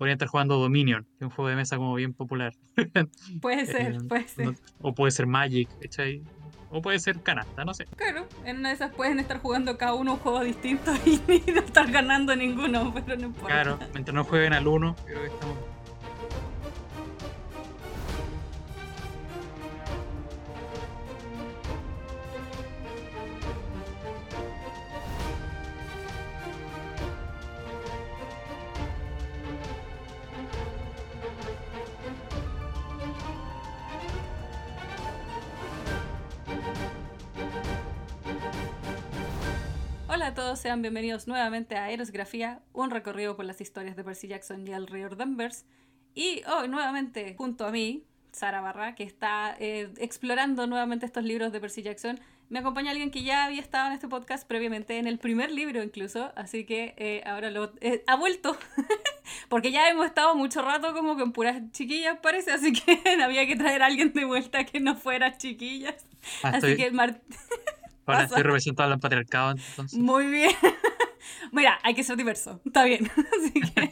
[0.00, 2.54] podrían estar jugando Dominion, que es un juego de mesa como bien popular.
[3.42, 4.46] Puede ser, Eh, puede ser.
[4.46, 6.22] no- o puede ser Magic, ¿cachai?
[6.70, 7.84] O puede ser canasta, no sé.
[7.96, 11.20] Claro, en una de esas pueden estar jugando cada uno un juego distinto y,
[11.52, 13.46] no estar ganando ninguno, pero no importa.
[13.48, 15.58] Claro, mientras no jueguen al 1, creo que estamos.
[40.80, 44.86] Sean bienvenidos nuevamente a Erosgrafía, un recorrido por las historias de Percy Jackson y el
[44.86, 45.66] Río Danvers.
[46.14, 51.52] Y hoy nuevamente junto a mí, Sara Barra, que está eh, explorando nuevamente estos libros
[51.52, 52.18] de Percy Jackson.
[52.48, 55.82] Me acompaña alguien que ya había estado en este podcast previamente, en el primer libro
[55.82, 58.56] incluso, así que eh, ahora lo eh, ha vuelto,
[59.50, 63.56] porque ya hemos estado mucho rato como con puras chiquillas parece, así que había que
[63.56, 66.06] traer a alguien de vuelta que no fuera chiquillas.
[66.42, 67.20] Ah, Así estoy, que Mar-
[68.24, 69.98] estoy representando al patriarcado, entonces.
[69.98, 70.50] Muy bien.
[71.52, 72.60] Mira, hay que ser diverso.
[72.64, 73.10] Está bien.
[73.40, 73.90] Así que.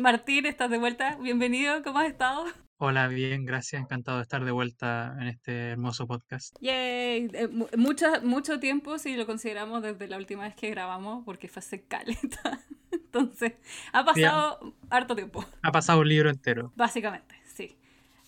[0.00, 1.16] Martín, estás de vuelta.
[1.20, 1.82] Bienvenido.
[1.82, 2.44] ¿Cómo has estado?
[2.78, 3.80] Hola, bien, gracias.
[3.82, 6.56] Encantado de estar de vuelta en este hermoso podcast.
[6.60, 7.30] Yay.
[7.32, 11.48] Eh, mu- mucho, mucho tiempo si lo consideramos desde la última vez que grabamos, porque
[11.48, 12.60] fue hace caleta.
[12.90, 13.52] Entonces,
[13.92, 15.44] ha pasado harto tiempo.
[15.62, 16.72] Ha pasado un libro entero.
[16.74, 17.34] Básicamente.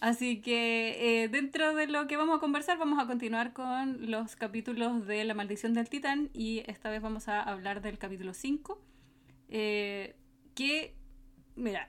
[0.05, 4.37] Así que eh, dentro de lo que vamos a conversar, vamos a continuar con los
[4.37, 8.79] capítulos de La maldición del titán y esta vez vamos a hablar del capítulo 5.
[9.49, 10.15] eh,
[10.55, 10.95] que,
[11.57, 11.89] mira,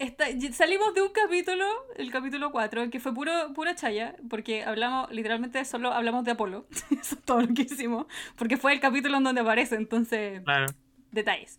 [0.00, 1.64] esta- salimos de un capítulo,
[1.96, 6.66] el capítulo 4, que fue puro, pura chaya, porque hablamos, literalmente solo hablamos de Apolo.
[6.90, 10.66] Eso es todo lo que hicimos, porque fue el capítulo en donde aparece, entonces Claro.
[11.12, 11.56] detalles.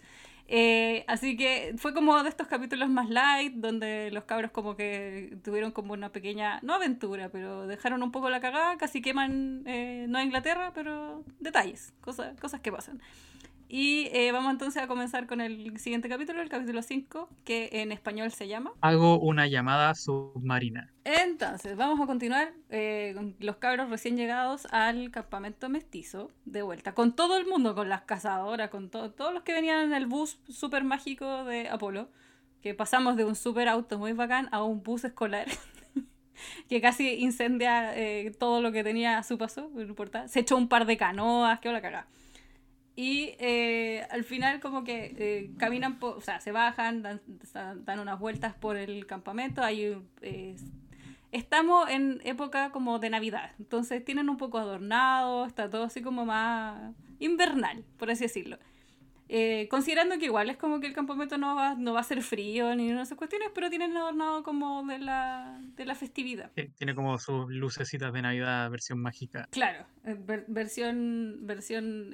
[0.47, 5.37] Eh, así que fue como de estos capítulos más light, donde los cabros como que
[5.43, 10.05] tuvieron como una pequeña, no aventura, pero dejaron un poco la cagada, casi queman, eh,
[10.07, 13.01] no a Inglaterra, pero detalles, cosas, cosas que pasan.
[13.77, 17.91] Y eh, vamos entonces a comenzar con el siguiente capítulo, el capítulo 5, que en
[17.91, 18.71] español se llama.
[18.79, 20.93] Hago una llamada submarina.
[21.03, 26.93] Entonces, vamos a continuar eh, con los cabros recién llegados al campamento mestizo, de vuelta,
[26.93, 30.05] con todo el mundo, con las cazadoras, con to- todos los que venían en el
[30.05, 32.07] bus súper mágico de Apolo,
[32.61, 35.47] que pasamos de un súper auto muy bacán a un bus escolar,
[36.69, 40.55] que casi incendia eh, todo lo que tenía a su paso, no importa, se echó
[40.55, 42.07] un par de canoas, que la cagada.
[42.97, 47.21] Y eh, al final como que eh, caminan, po- o sea, se bajan, dan,
[47.83, 50.55] dan unas vueltas por el campamento, hay eh,
[51.33, 56.25] estamos en época como de Navidad, entonces tienen un poco adornado, está todo así como
[56.25, 58.57] más invernal, por así decirlo.
[59.69, 62.73] Considerando que igual es como que el campamento no va, no va a ser frío
[62.75, 66.51] ni de esas cuestiones, pero tienen adornado como de la, de la festividad.
[66.77, 69.49] Tiene como sus lucecitas de Navidad, versión mágica.
[69.51, 72.11] Claro, ver- versión, versión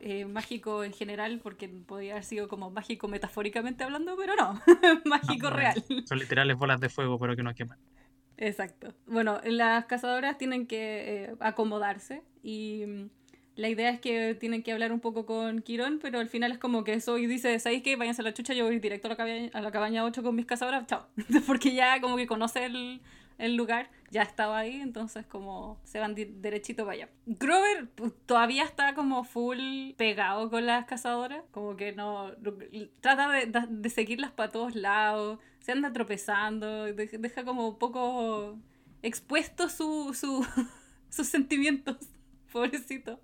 [0.00, 4.60] eh, mágico en general, porque podría haber sido como mágico metafóricamente hablando, pero no,
[5.04, 5.84] mágico No, real.
[6.06, 7.78] Son literales bolas de fuego, pero que no queman.
[8.36, 8.94] Exacto.
[9.06, 13.08] Bueno, las cazadoras tienen que eh, acomodarse y mm,
[13.56, 16.58] la idea es que tienen que hablar un poco con Quirón, pero al final es
[16.58, 17.94] como que Zoe dice, ¿sabéis qué?
[17.94, 20.34] Váyanse a la chucha, yo voy directo a la cabaña, a la cabaña 8 con
[20.34, 21.06] mis cazadoras, chao.
[21.46, 23.00] Porque ya como que conoce el,
[23.38, 27.08] el lugar, ya estaba ahí, entonces como se van derechito para allá.
[27.26, 32.32] Grover pues, todavía está como full pegado con las cazadoras, como que no...
[33.00, 38.56] trata de, de- de seguirlas para todos lados, se anda tropezando, de- deja como poco
[39.02, 40.46] expuesto su, su,
[41.10, 41.96] sus sentimientos,
[42.52, 43.20] pobrecito.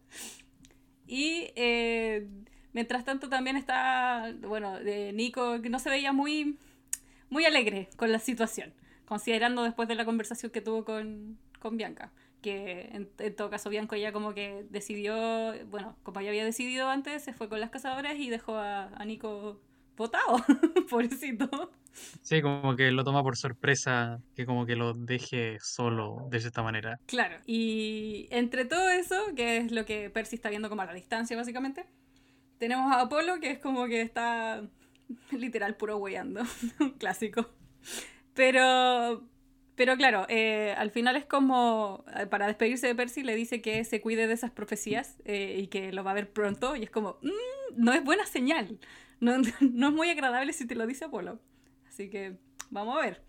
[1.07, 2.29] Y eh,
[2.73, 6.57] mientras tanto también está, bueno, eh, Nico, que no se veía muy,
[7.31, 8.73] muy alegre con la situación,
[9.11, 12.13] considerando después de la conversación que tuvo con, con Bianca.
[12.43, 16.89] Que en, en todo caso Bianco ya como que decidió, bueno, como ya había decidido
[16.89, 19.61] antes, se fue con las cazadoras y dejó a, a Nico
[19.97, 20.37] botado,
[20.89, 21.73] pobrecito.
[22.23, 26.63] Sí, como que lo toma por sorpresa, que como que lo deje solo de esta
[26.63, 27.01] manera.
[27.07, 27.39] Claro.
[27.47, 31.37] Y entre todo eso, que es lo que Percy está viendo como a la distancia,
[31.37, 31.85] básicamente,
[32.59, 34.63] tenemos a Apolo, que es como que está
[35.33, 36.43] literal puro weyando,
[36.79, 37.51] un clásico.
[38.41, 39.23] Pero,
[39.75, 43.85] pero claro, eh, al final es como, eh, para despedirse de Percy, le dice que
[43.85, 46.89] se cuide de esas profecías eh, y que lo va a ver pronto, y es
[46.91, 48.79] como, "Mm, no es buena señal,
[49.21, 51.39] no, no es muy agradable si te lo dice Apolo.
[51.87, 52.39] Así que
[52.71, 53.23] vamos a ver.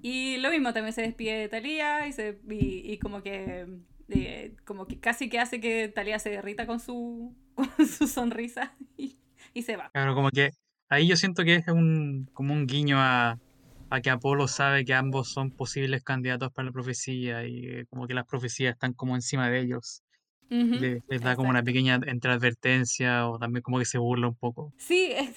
[0.00, 3.66] Y lo mismo, también se despide de Talía y, se, y, y como que
[4.10, 8.76] eh, como que casi que hace que Talía se derrita con su, con su sonrisa
[8.96, 9.16] y,
[9.54, 9.90] y se va.
[9.90, 10.50] Claro, como que
[10.88, 13.40] ahí yo siento que es un, como un guiño a,
[13.88, 18.06] a que Apolo sabe que ambos son posibles candidatos para la profecía y eh, como
[18.06, 20.02] que las profecías están como encima de ellos.
[20.50, 24.34] Ujú, Le- les da como una pequeña entreadvertencia o también como que se burla un
[24.36, 24.72] poco.
[24.78, 25.34] Sí, es-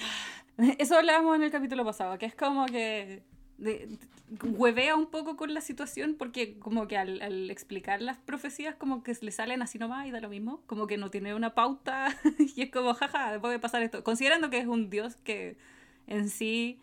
[0.80, 3.24] eso hablábamos en el capítulo pasado, que es como que
[3.58, 3.88] de-
[4.44, 9.02] huevea un poco con la situación porque como que al, al explicar las profecías como
[9.04, 12.08] que le salen así nomás y da lo mismo, como que no tiene una pauta
[12.56, 15.58] y es como, jaja, puede pasar esto, considerando que es un dios que
[16.08, 16.80] en sí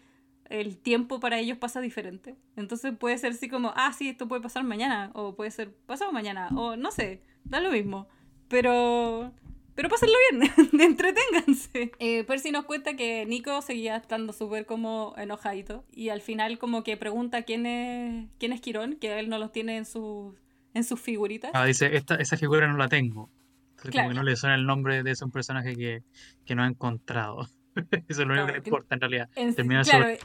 [0.50, 2.36] el tiempo para ellos pasa diferente.
[2.56, 6.12] Entonces puede ser así como, ah, sí, esto puede pasar mañana, o puede ser pasado
[6.12, 8.08] mañana, o no sé, da lo mismo.
[8.48, 9.32] Pero
[9.76, 10.50] pero pásenlo bien,
[10.80, 11.92] entreténganse.
[11.98, 16.82] Eh, Percy nos cuenta que Nico seguía estando súper como enojadito y al final como
[16.82, 20.34] que pregunta quién es, quién es Quirón, que él no los tiene en sus,
[20.72, 21.50] en sus figuritas.
[21.52, 23.30] Ah, dice, esta, esa figura no la tengo.
[23.72, 26.02] Entonces como que Claro, no le suena el nombre de ese un personaje que,
[26.46, 27.46] que no ha encontrado.
[28.08, 29.28] Eso es lo único que le claro, que importa en realidad.
[29.36, 30.16] en, Terminar su claro,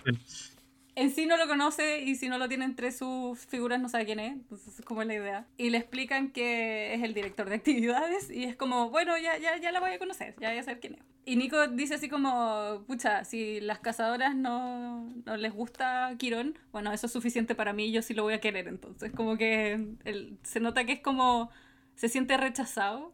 [0.95, 4.06] en sí no lo conoce y si no lo tiene entre sus figuras no sabe
[4.06, 5.48] quién es, entonces es como la idea.
[5.57, 9.57] Y le explican que es el director de actividades y es como, bueno, ya, ya,
[9.57, 11.00] ya la voy a conocer, ya voy a saber quién es.
[11.24, 16.92] Y Nico dice así como, pucha, si las cazadoras no, no les gusta Quirón, bueno,
[16.92, 18.68] eso es suficiente para mí, yo sí lo voy a querer.
[18.68, 21.51] Entonces como que él- se nota que es como,
[21.95, 23.13] se siente rechazado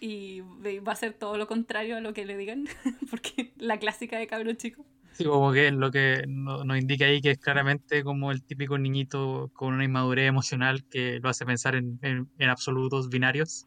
[0.00, 2.66] y va a ser todo lo contrario a lo que le digan,
[3.10, 4.84] porque la clásica de cabro chico.
[5.12, 8.78] Sí, como que lo que no- nos indica ahí que es claramente como el típico
[8.78, 13.66] niñito con una inmadurez emocional que lo hace pensar en, en, en absolutos binarios.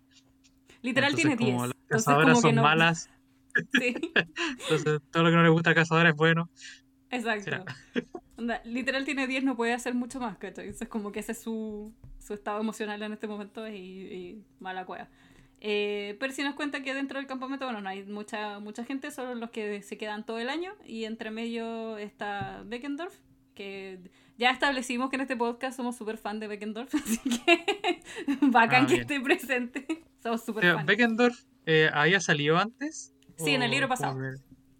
[0.82, 2.64] Literal Entonces, tiene como 10 las entonces cazadoras son no...
[2.64, 3.10] malas,
[3.74, 3.96] Sí.
[4.62, 6.50] entonces todo lo que no le gusta a cazadora es bueno.
[7.10, 7.66] Exacto.
[8.38, 10.66] Onda, literal tiene 10, no puede hacer mucho más, ¿cachai?
[10.68, 14.86] Entonces como que ese es su, su estado emocional en este momento y, y mala
[14.86, 15.10] cueva.
[15.62, 19.36] Eh, Percy nos cuenta que dentro del campamento, bueno, no hay mucha, mucha gente, solo
[19.36, 20.74] los que se quedan todo el año.
[20.86, 23.14] Y entre medio está Beckendorf,
[23.54, 24.00] que
[24.38, 28.02] ya establecimos que en este podcast somos súper fan de Beckendorf, así que
[28.42, 29.86] bacán Ah, que esté presente.
[30.24, 30.86] Somos súper Eh, fan.
[30.86, 33.14] ¿Beckendorf eh, había salido antes?
[33.38, 34.20] Sí, en el libro ¿O como pasado.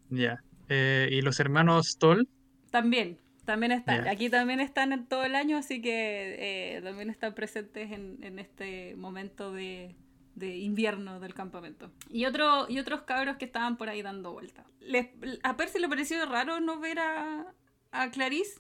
[0.10, 0.44] Ya.
[0.70, 2.28] Eh, ¿y los hermanos Stoll?
[2.70, 4.08] También, también están.
[4.08, 8.38] Aquí también están en todo el año, así que eh, también están presentes en, en
[8.40, 9.96] este momento de,
[10.36, 11.92] de invierno del campamento.
[12.10, 14.66] Y, otro, y otros cabros que estaban por ahí dando vueltas.
[14.80, 15.10] Les-
[15.44, 17.46] A Percy le pareció raro no ver a,
[17.92, 18.60] a Clarice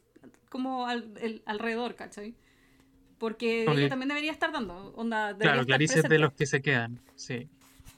[0.49, 2.35] como al, el- alrededor, ¿cachai?
[3.17, 6.99] Porque ella también debería estar dando, onda, Claro, Clarice es de los que se quedan.
[7.15, 7.47] Sí.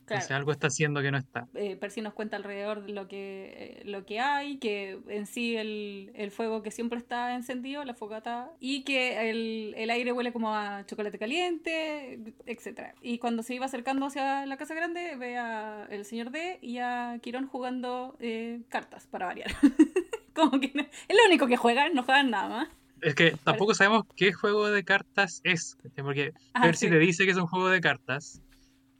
[0.06, 0.36] Claro.
[0.36, 1.48] algo está haciendo que no está.
[1.56, 5.56] eh, Percy nos cuenta alrededor de lo que, eh, lo que hay, que en sí
[5.56, 10.34] el, el fuego que siempre está encendido, la fogata, y que el, el aire huele
[10.34, 12.94] como a chocolate caliente, etc.
[13.02, 16.78] Y cuando se iba acercando hacia la casa grande, ve a el señor D y
[16.80, 19.52] a Quirón jugando eh, cartas, para variar.
[20.34, 22.70] como que no- es lo único que juegan, no juegan nada más.
[23.02, 25.78] Es que tampoco sabemos qué juego de cartas es.
[25.96, 26.92] Porque Ah, Percy sí.
[26.92, 28.42] te dice que es un juego de cartas,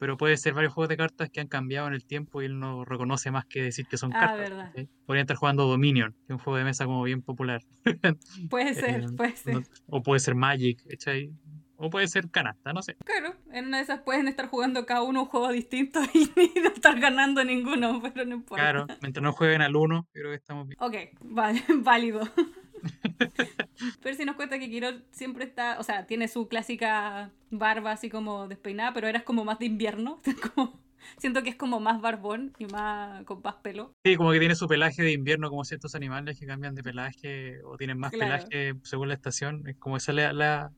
[0.04, 2.60] pero puede ser varios juegos de cartas que han cambiado en el tiempo y él
[2.60, 4.50] no reconoce más que decir que son Ah, cartas.
[4.50, 4.74] verdad.
[5.06, 7.62] Podría estar jugando Dominion, que es un juego de mesa como bien popular.
[8.50, 9.54] Puede ser, Eh, puede ser.
[9.56, 11.32] no- o puede ser Magic, ¿cachai?
[11.78, 12.98] O puede ser canasta, no sé.
[13.06, 16.20] Claro, en una de esas pueden estar jugando cada uno un juego distinto y,
[16.58, 18.62] y no estar ganando ninguno, pero no importa.
[18.62, 20.78] Claro, mientras no jueguen al 1, creo que estamos bien.
[20.82, 22.28] Ok, vale, válido.
[24.02, 28.48] Percy nos cuenta que Quirón siempre está, o sea, tiene su clásica barba así como
[28.48, 30.22] despeinada, pero eras como más de invierno.
[30.56, 30.80] como-
[31.18, 33.92] siento que es como más barbón y más con más pelo.
[34.06, 37.62] Sí, como que tiene su pelaje de invierno, como ciertos animales que cambian de pelaje
[37.66, 38.46] o tienen más Claro.
[38.46, 39.68] pelaje según la estación.
[39.68, 40.72] Es como esa es la, la,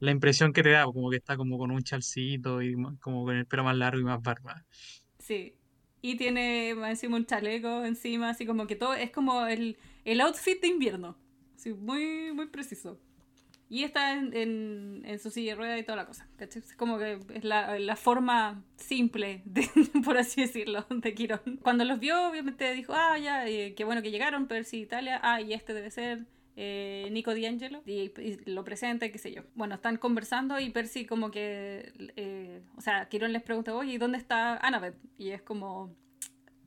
[0.00, 3.24] la impresión que te da, como que está como con un chalcito y mo- como
[3.24, 4.64] con el pelo más largo y más barba.
[5.18, 5.54] Sí.
[6.00, 10.60] Y tiene encima un chaleco encima, así como que todo es como el, el outfit
[10.60, 11.16] de invierno.
[11.58, 13.00] Sí, muy, muy preciso.
[13.70, 16.28] Y está en, en, en su silla de rueda y toda la cosa.
[16.38, 19.68] Es como que es la, la forma simple, de,
[20.04, 21.60] por así decirlo, de Quirón.
[21.62, 25.40] Cuando los vio, obviamente dijo, ah, ya, eh, qué bueno que llegaron, Percy Italia, ah,
[25.42, 27.82] y este debe ser eh, Nico D'Angelo.
[27.86, 29.42] Y, y lo presenta, y qué sé yo.
[29.56, 33.98] Bueno, están conversando y Percy como que, eh, o sea, Quirón les pregunta, oye, ¿y
[33.98, 34.96] dónde está Annabeth?
[35.18, 35.94] Y es como,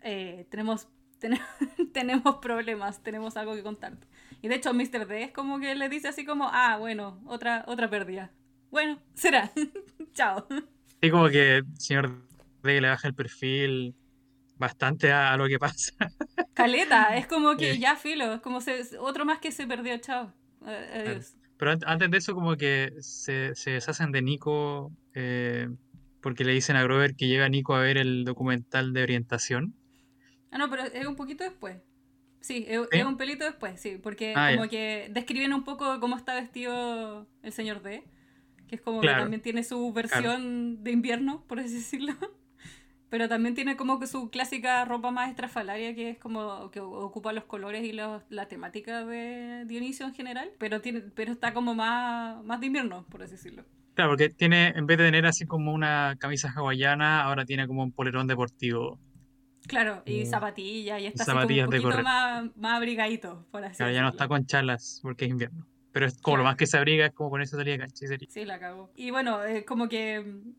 [0.02, 0.88] eh, tenemos,
[1.20, 1.40] ten-
[1.94, 4.08] tenemos problemas, tenemos algo que contarte.
[4.42, 5.08] Y de hecho Mr.
[5.08, 8.32] D es como que le dice así como, ah, bueno, otra, otra pérdida.
[8.70, 9.52] Bueno, será.
[10.14, 10.48] Chao.
[11.02, 12.26] Sí, como que el señor
[12.64, 13.96] D le baja el perfil
[14.58, 15.94] bastante a, a lo que pasa.
[16.54, 17.80] Caleta, es como que Eh.
[17.80, 20.32] ya filo, es como se, otro más que se perdió, chao.
[20.64, 21.36] Adiós.
[21.58, 25.68] Pero an- antes de eso, como que se, se deshacen de Nico eh,
[26.22, 29.74] porque le dicen a Grover que llega Nico a ver el documental de orientación.
[30.52, 31.78] Ah, no, pero es un poquito después.
[32.42, 34.70] Sí, es, un pelito después, sí, porque Ah, como ya.
[34.70, 38.04] que describen un poco cómo está vestido el señor D,
[38.68, 39.18] que es como Claro.
[39.18, 42.14] que también tiene su versión de invierno, por así decirlo.
[43.10, 47.34] Pero también tiene como que su clásica ropa más estrafalaria, que es como que ocupa
[47.34, 51.76] los colores y los- la temática de Dionisio en general, pero tiene pero está como
[51.76, 53.66] más, más de invierno, por así decirlo.
[53.96, 57.84] Claro, porque tiene, en vez de tener así como una camisa hawaiana, ahora tiene como
[57.84, 58.98] un polerón deportivo.
[59.68, 63.64] Claro, y Eh, zapatillas, y está zapatillas así como un poquito más, más abrigadito, por
[63.64, 65.66] así Claro, ya no está con chalas porque es invierno.
[65.94, 66.52] Pero es como lo Claro.
[66.52, 68.08] más que se abriga es como con esa salida de cancha.
[68.08, 68.92] sería- Sí, la cagó.
[68.96, 70.16] Y bueno, eh, como que,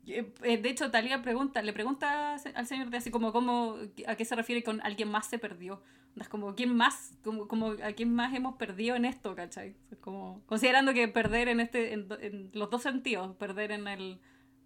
[0.06, 4.14] eh, eh, de hecho, Talía pregunta, le pregunta al señor de así como, cómo, a
[4.14, 5.82] qué se refiere con alguien más se perdió.
[6.21, 7.16] Es como, ¿quién más?
[7.25, 9.75] Como, como, ¿a quién más hemos perdido en esto, cachai?
[10.02, 14.21] Como, considerando que perder en este, en, en los dos sentidos, perder en el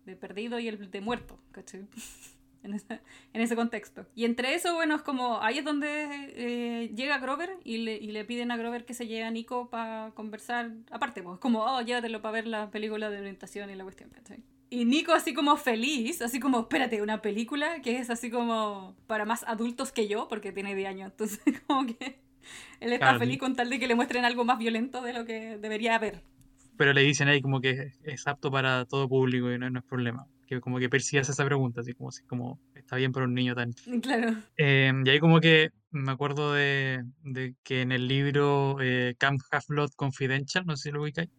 [0.05, 1.87] de perdido y el de muerto, cachai?
[2.67, 3.01] En ese,
[3.33, 4.07] en ese contexto.
[4.17, 5.89] Y entre eso, bueno, es como, ahí es donde
[6.35, 9.71] eh, llega Grover y le, y le piden a Grover que se lleve a Nico
[9.71, 10.73] para conversar.
[10.91, 14.43] Aparte, pues, como, oh, llévatelo para ver la película de orientación y la cuestión, ¿cachai?
[14.69, 19.25] Y Nico así como feliz, así como, espérate, una película que es así como para
[19.25, 22.19] más adultos que yo, porque tiene 10 años, entonces como que
[22.81, 25.25] él está Claro, feliz con tal de que le muestren algo más violento de lo
[25.25, 26.23] que debería haber.
[26.77, 29.79] Pero le dicen ahí como que es, es apto para todo público y no, no
[29.79, 30.27] es problema.
[30.47, 33.35] Que como que Percy hace esa pregunta, así como si como está bien para un
[33.35, 33.73] niño tan.
[34.03, 34.37] Claro.
[34.57, 39.41] Eh, y ahí como que me acuerdo de, de que en el libro eh, Camp
[39.51, 41.31] Half-Blood Confidential, no sé si lo ubicáis.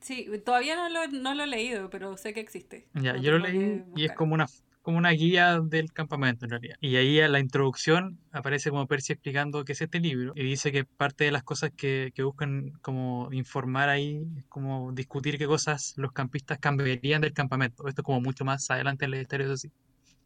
[0.00, 2.88] Sí, todavía no lo, no lo he leído, pero sé que existe.
[2.92, 4.46] Ya, yo lo leí y es como una,
[4.84, 6.76] como una guía del campamento en realidad.
[6.80, 10.72] Y ahí en la introducción aparece como Percy explicando qué es este libro y dice
[10.72, 15.46] que parte de las cosas que, que buscan como informar ahí es como discutir qué
[15.46, 17.88] cosas los campistas cambiarían del campamento.
[17.88, 19.70] Esto es como mucho más adelante en la historia, eso sí.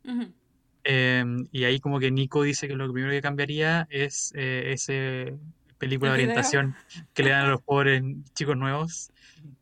[0.04, 0.34] Ujú.
[0.84, 5.36] Em, y ahí como que Nico dice que lo primero que cambiaría es eh, ese
[5.76, 6.76] película ¿El de orientación
[7.12, 8.02] que le dan a los pobres
[8.34, 9.12] chicos nuevos.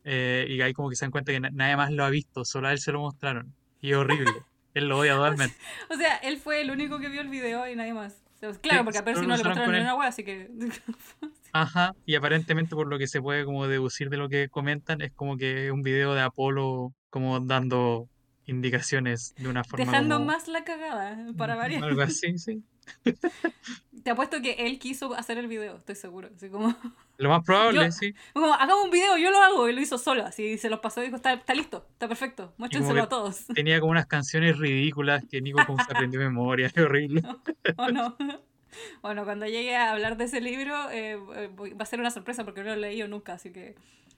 [0.03, 2.45] eh, y ahí como que se dan cuenta que na- nadie más lo ha visto,
[2.45, 3.55] solo a él se lo mostraron.
[3.81, 4.47] Y es horrible.
[4.77, 5.55] Él lo odia totalmente.
[5.89, 8.21] O sea, él fue el único que vio el video y nadie más.
[8.61, 10.49] Claro, porque a Percy no le mostraron ni una wea, así que.
[11.53, 15.11] Ajá, y aparentemente por lo que se puede como deducir de lo que comentan, es
[15.11, 18.07] como que es un video de Apolo como dando
[18.45, 21.83] indicaciones de una forma Dejando como más la cagada, para variar.
[21.83, 22.63] algo así, sí.
[24.03, 26.29] Te apuesto que él quiso hacer el video, estoy seguro.
[26.35, 26.73] Así como,
[27.17, 28.13] Lo más probable, Yo- sí.
[28.33, 30.25] como hagamos un video, yo lo hago, y lo hizo solo.
[30.25, 33.47] Así se los pasó y dijo, está, está listo, está perfecto, muéstrenselo a todos.
[33.47, 37.21] Tenía como unas canciones ridículas que Nico se aprendió de memoria, es horrible.
[37.77, 38.15] ¿O no?
[39.01, 42.45] Bueno, cuando llegue a hablar de ese libro, eh, eh, va a ser una sorpresa
[42.45, 43.75] porque no lo he leído nunca, así que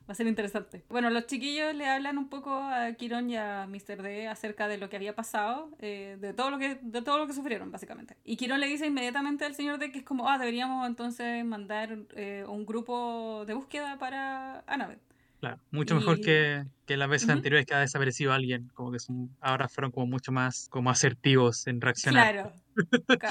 [0.09, 0.83] va a ser interesante.
[0.89, 4.01] Bueno, los chiquillos le hablan un poco a Kiron y a Mr.
[4.01, 7.27] D acerca de lo que había pasado, eh, de, todo lo que, de todo lo
[7.27, 8.17] que sufrieron, básicamente.
[8.25, 11.95] Y Kiron le dice inmediatamente al señor D que es como, ah, deberíamos entonces mandar
[12.15, 14.99] eh, un grupo de búsqueda para Annabeth.
[15.39, 17.37] Claro, mucho mejor Y- que, que las veces Ujú.
[17.37, 21.65] anteriores que ha desaparecido alguien, como que son, ahora fueron como mucho más como asertivos
[21.67, 22.33] en reaccionar.
[22.33, 22.53] Claro.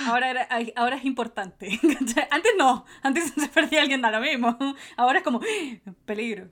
[0.07, 1.69] Ahora, era- ahora es importante.
[2.31, 2.87] Antes no.
[3.03, 4.57] Antes se perdía alguien da lo mismo.
[4.97, 5.91] Ahora es como ¡ah!
[6.07, 6.49] peligro.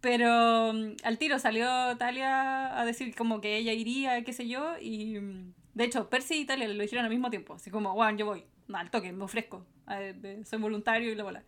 [0.00, 4.74] Pero mm, al tiro salió Talia a decir como que ella iría, qué sé yo.
[4.80, 7.54] Y mm, de hecho, Percy y Talia lo dijeron al mismo tiempo.
[7.54, 8.44] Así como, bueno, yo voy.
[8.68, 9.66] No, al toque, me ofrezco.
[9.90, 11.42] Eh, soy voluntario y la bola.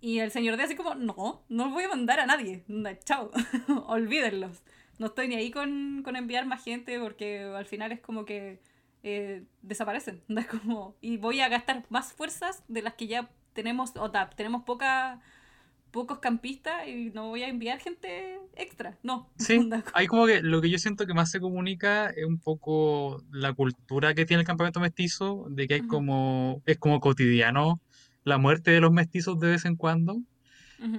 [0.00, 2.64] Y el señor D así como, no, no voy a mandar a nadie.
[2.68, 3.30] No, Chao,
[3.86, 4.62] olvídenlos.
[4.98, 8.60] No estoy ni ahí con, con enviar más gente porque al final es como que
[9.02, 10.22] eh, desaparecen.
[10.36, 14.30] Es como, y voy a gastar más fuerzas de las que ya tenemos, o ta-
[14.30, 15.20] tenemos poca,
[15.90, 18.98] pocos campistas y no voy a enviar gente extra.
[19.02, 19.30] No.
[19.38, 19.58] Sí,
[19.94, 23.52] hay como que lo que yo siento que más se comunica es un poco la
[23.54, 27.80] cultura que tiene el campamento mestizo, de que hay como, es como cotidiano
[28.24, 30.18] la muerte de los mestizos de vez en cuando.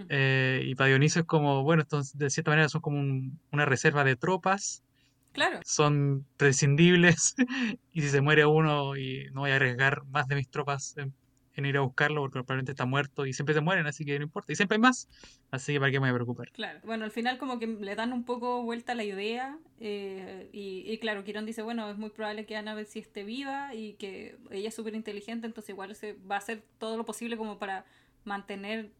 [0.09, 3.65] Eh, y para Dionisio es como, bueno, entonces de cierta manera son como un- una
[3.65, 4.83] reserva de tropas,
[5.31, 5.59] Claro.
[5.63, 7.35] son prescindibles,
[7.93, 11.13] y si se muere uno y no voy a arriesgar más de mis tropas en,
[11.59, 14.23] en ir a buscarlo porque probablemente está muerto y siempre se mueren, así que no
[14.23, 15.07] importa, y siempre hay más,
[15.51, 16.51] así que para qué me voy a preocupar.
[16.51, 20.97] Claro, bueno, al final como que le dan un poco vuelta la idea eh, y,
[20.97, 24.69] claro, Kiron dice, bueno, es muy probable que Annabeth sí esté viva y que ella
[24.69, 27.85] es súper inteligente, entonces igual se va a hacer todo lo posible como para
[28.25, 28.91] mantener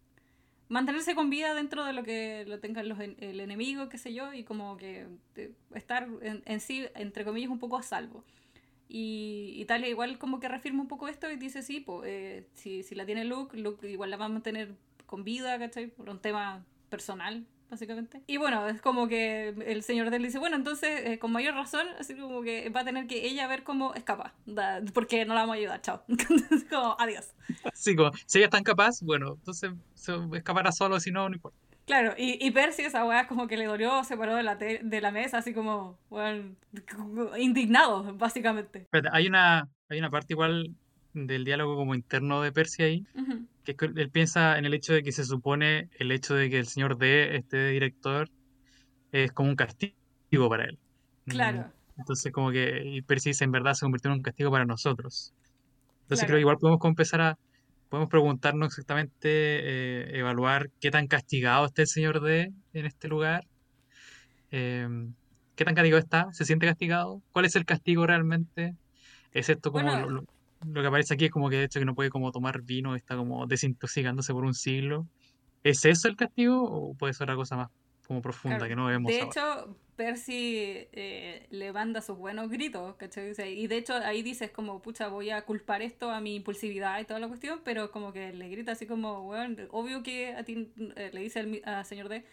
[0.70, 4.34] mantenerse con vida dentro de lo que lo tengan los, el enemigo, qué sé yo,
[4.34, 8.24] y como que eh, estar en, en sí, entre comillas, un poco a salvo.
[8.92, 12.96] Y Italia igual como que reafirma un poco esto y dice, sí, pues, si, si
[12.96, 14.74] la tiene Luke, Luke igual la va a mantener
[15.06, 15.88] con vida, ¿cachai?
[15.88, 18.22] Por un tema personal, básicamente.
[18.26, 21.86] Y bueno, es como que el señor Dell dice, bueno, entonces, eh, con mayor razón,
[22.00, 25.42] así como que va a tener que ella ver cómo escapa, da- porque no la
[25.42, 26.04] vamos a ayudar, chao.
[26.72, 27.34] Como, adiós.
[27.72, 31.36] Así como, si ella es tan capaz, bueno, entonces se escapará solo, si no, no
[31.36, 31.58] importa.
[31.90, 34.82] Claro, y, y Percy, esa weá, como que le dolió, se paró de la, te-
[34.84, 36.56] de la mesa, así como, bueno,
[37.40, 38.82] indignado, básicamente.
[38.82, 40.76] Espérate, hay una, hay una parte igual
[41.14, 43.04] del diálogo como interno de Percy ahí,
[43.64, 46.52] que es que él piensa en el hecho de que se supone el hecho de
[46.52, 48.30] que el señor D, este director,
[49.12, 49.96] es como un castigo
[50.48, 50.78] para él.
[51.26, 51.72] Mm, Claro.
[51.98, 55.34] Entonces como que Percy dice, en verdad se convirtió en un castigo para nosotros.
[56.04, 56.28] Entonces Claro.
[56.28, 57.38] creo que igual podemos empezar a,
[57.90, 63.44] podemos preguntarnos exactamente, eh, evaluar qué tan castigado está el señor D en este lugar.
[64.52, 65.14] Em,
[65.56, 66.28] ¿qué tan castigado está?
[66.32, 67.22] ¿Se siente castigado?
[67.32, 68.76] ¿Cuál es el castigo realmente?
[69.32, 70.08] ¿Es esto como Bueno.
[70.10, 70.24] lo, lo-
[70.66, 72.96] lo que aparece aquí es como que de hecho que no puede como tomar vino,
[72.96, 75.08] está como desintoxicándose por un siglo?
[75.64, 77.68] ¿Es eso el castigo o puede ser otra cosa más
[78.08, 78.70] como profunda Claro.
[78.70, 79.28] que no vemos De ahora?
[79.32, 83.34] hecho, Percy eh, le manda sus buenos gritos, ¿cachai?
[83.60, 87.06] Y de hecho ahí dices como, pucha, voy a culpar esto a mi impulsividad y
[87.06, 90.72] toda la cuestión, pero como que le grita así como, weón, obvio que a ti,
[90.96, 92.24] eh, le dice al, señor D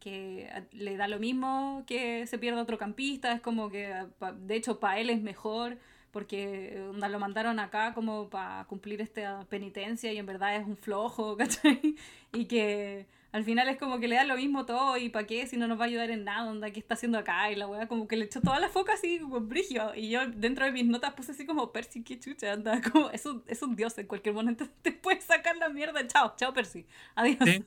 [0.00, 4.54] que le da lo mismo que se pierda otro campista, es como que, pa- de
[4.56, 5.78] hecho, para él es mejor,
[6.12, 10.76] porque eh, lo mandaron acá como para cumplir esta penitencia y en verdad es un
[10.76, 11.96] flojo, ¿cachai?
[12.32, 15.46] Y que al final es como que le da lo mismo todo y para qué
[15.46, 17.52] si no nos va a ayudar en nada, onda, ¿qué está haciendo acá?
[17.52, 19.94] Y la weá como que le echó toda la foca así como brigio.
[19.94, 23.26] Y yo dentro de mis notas puse así como Percy, qué chucha, anda, como es
[23.26, 26.06] un, es un dios, en cualquier momento te puede sacar la mierda.
[26.06, 26.86] Chao, chao Percy.
[27.14, 27.36] Adiós.
[27.44, 27.62] Sí.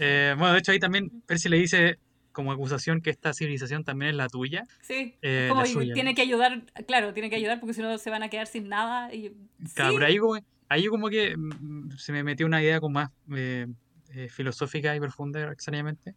[0.00, 2.00] Eh, bueno, de hecho ahí también Percy le dice
[2.32, 4.64] como acusación que esta civilización también es la tuya.
[4.80, 6.16] Sí, Eh, como suya, tiene ¿no?
[6.16, 9.14] que ayudar, claro, tiene que ayudar porque si no se van a quedar sin nada.
[9.14, 9.32] Y,
[9.74, 13.10] Claro, sí, ahí como, ahí como que mm, se me metió una idea como más
[13.36, 13.68] eh,
[14.14, 16.14] eh, filosófica y profunda extrañamente.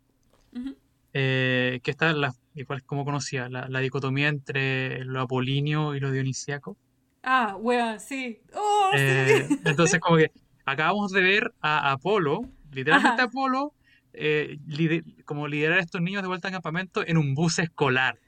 [0.54, 0.75] ujú,
[1.14, 6.12] eh, que está la, igual como conocía, la, la dicotomía entre lo apolíneo y lo
[6.12, 6.78] dionisíaco.
[7.24, 8.42] Ah, wea, sí.
[8.54, 9.60] Oh, Eh, sí.
[9.66, 10.28] entonces, como que
[10.66, 13.30] acabamos de ver a Apolo, literalmente Ajá.
[13.30, 13.74] Apolo,
[14.14, 18.20] eh, lide- como liderar a estos niños de vuelta al campamento en un bus escolar.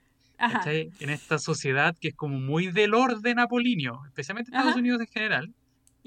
[0.99, 4.79] En esta sociedad que es como muy del orden apolíneo, especialmente Estados Ajá.
[4.79, 5.55] Unidos en general.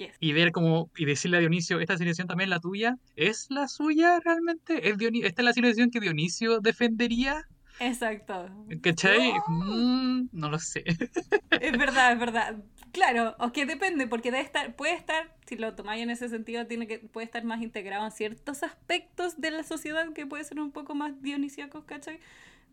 [0.00, 0.16] Yes.
[0.18, 3.68] Y ver como, y decirle a Dionisio, esta civilización también es la tuya, ¿es la
[3.68, 4.88] suya realmente?
[4.88, 7.46] ¿Es Dioni- ¿Esta es la civilización que Dionisio defendería?
[7.80, 8.48] Exacto.
[8.82, 9.32] ¿Cachai?
[9.46, 9.50] Oh.
[9.50, 10.84] Mm, no lo sé.
[11.60, 12.56] Es verdad, es verdad.
[12.92, 16.66] Claro, o que depende, porque debe estar, puede estar, si lo tomáis en ese sentido,
[16.66, 20.58] tiene que, puede estar más integrado en ciertos aspectos de la sociedad que puede ser
[20.60, 22.18] un poco más dionisíacos, ¿cachai?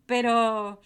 [0.06, 0.80] Pero,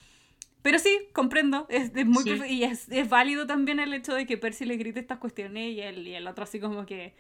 [0.62, 2.40] pero sí, comprendo, es, es muy Sí.
[2.48, 5.80] y es, es válido también el hecho de que Percy le grite estas cuestiones y
[5.80, 7.14] el, y el otro así como que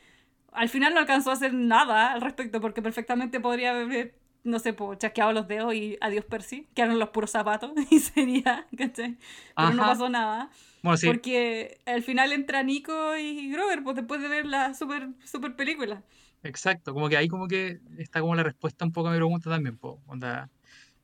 [0.52, 4.72] al final no alcanzó a hacer nada al respecto, porque perfectamente podría haber, no sé,
[4.74, 9.16] po, chasqueado los dedos y adiós Percy, quedaron los puros zapatos y sería, ¿cachai?
[9.58, 9.92] Pero no Ajá.
[9.92, 10.50] pasó nada.
[10.82, 15.08] Bueno, sí, Porque al final entra Nico y Grover, pues después de ver la super,
[15.24, 16.02] super película.
[16.42, 16.92] exacto.
[16.92, 19.78] Como que ahí como que está como la respuesta un poco a mi pregunta también.
[19.78, 20.02] Po.
[20.06, 20.50] Onda,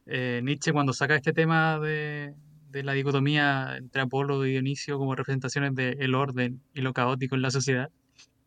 [0.08, 2.34] eh, Nietzsche cuando saca este tema de,
[2.70, 7.42] de la dicotomía entre Apolo y Dionisio como representaciones del orden y lo caótico en
[7.42, 7.90] la sociedad,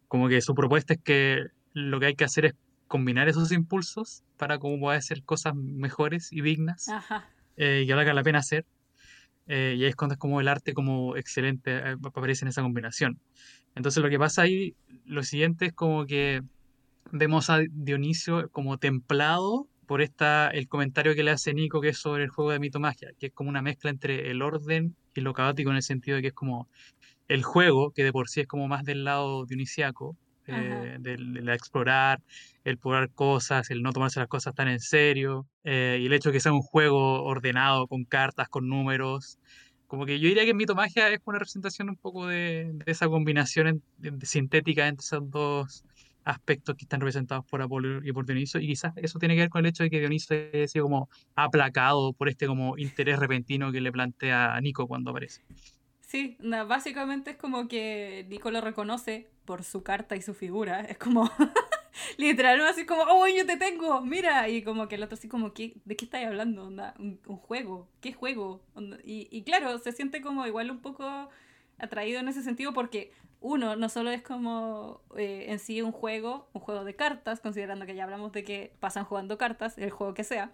[0.08, 2.54] como que su propuesta es que lo que hay que hacer es
[2.88, 6.88] combinar esos impulsos para como poder hacer cosas mejores y dignas
[7.56, 8.65] eh, y que valga la pena hacer.
[9.47, 13.19] eh, y ahí es cuando es como el arte como excelente aparece en esa combinación.
[13.76, 16.41] Entonces lo que pasa ahí, lo siguiente es como que
[17.12, 21.97] vemos a Dionisio como templado por esta, el comentario que le hace Nico que es
[21.97, 25.34] sobre el juego de mitomagia, que es como una mezcla entre el orden y lo
[25.34, 26.69] caótico en el sentido de que es como
[27.27, 30.15] el juego, que de por sí es como más del lado dionisiaco,
[30.47, 32.21] eh, del, del explorar,
[32.63, 36.30] el probar cosas, el no tomarse las cosas tan en serio, eh, y el hecho
[36.30, 39.39] de que sea un juego ordenado, con cartas, con números.
[39.88, 43.67] Como que yo diría que Mitomagia es una representación un poco de, de esa combinación
[43.67, 45.84] en- de- sintética entre esos dos
[46.23, 49.49] aspectos que están representados por Apolo y por Dioniso, y quizás eso tiene que ver
[49.49, 53.71] con el hecho de que Dioniso haya sido como aplacado por este como interés repentino
[53.71, 55.41] que le plantea Nico cuando aparece.
[56.12, 60.81] Sí, básicamente es como que Nico lo reconoce por su carta y su figura.
[60.81, 61.31] Es como,
[62.17, 64.49] literal, así como, oh, yo te tengo, mira.
[64.49, 66.67] Y como que el otro así como, ¿qué, ¿de qué estáis hablando?
[66.67, 67.88] ¿Un, juego?
[68.01, 68.62] ¿Qué juego?
[69.05, 71.29] Y, y claro, se siente como igual un poco
[71.82, 76.48] atraído en ese sentido porque uno no solo es como eh, en sí un juego,
[76.54, 80.13] un juego de cartas, considerando que ya hablamos de que pasan jugando cartas, el juego
[80.13, 80.52] que sea,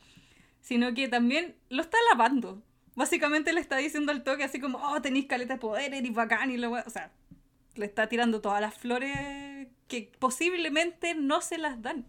[0.61, 2.63] sino que también lo está lavando.
[2.95, 6.49] Básicamente le está diciendo al toque así como, oh, tenéis caleta de poder, eres bacán
[6.49, 7.11] y lo O sea,
[7.75, 12.05] le está tirando todas las flores que posiblemente no se las dan.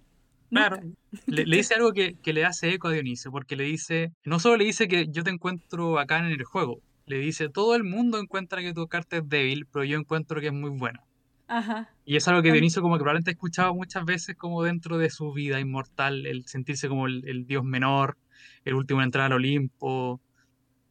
[0.50, 0.80] Claro,
[1.26, 4.38] le, le dice algo que, que le hace eco a Dionisio, porque le dice, no
[4.38, 7.84] solo le dice que yo te encuentro bacán en el juego, le dice, todo el
[7.84, 11.00] mundo encuentra que tu carta es débil, pero yo encuentro que es muy buena.
[11.48, 11.88] Ajá.
[12.04, 14.98] Y es algo que Am- Dionisio como que probablemente ha escuchado muchas veces como dentro
[14.98, 18.16] de su vida inmortal, el sentirse como el, el dios menor,
[18.64, 20.20] el último en entrar al Olimpo.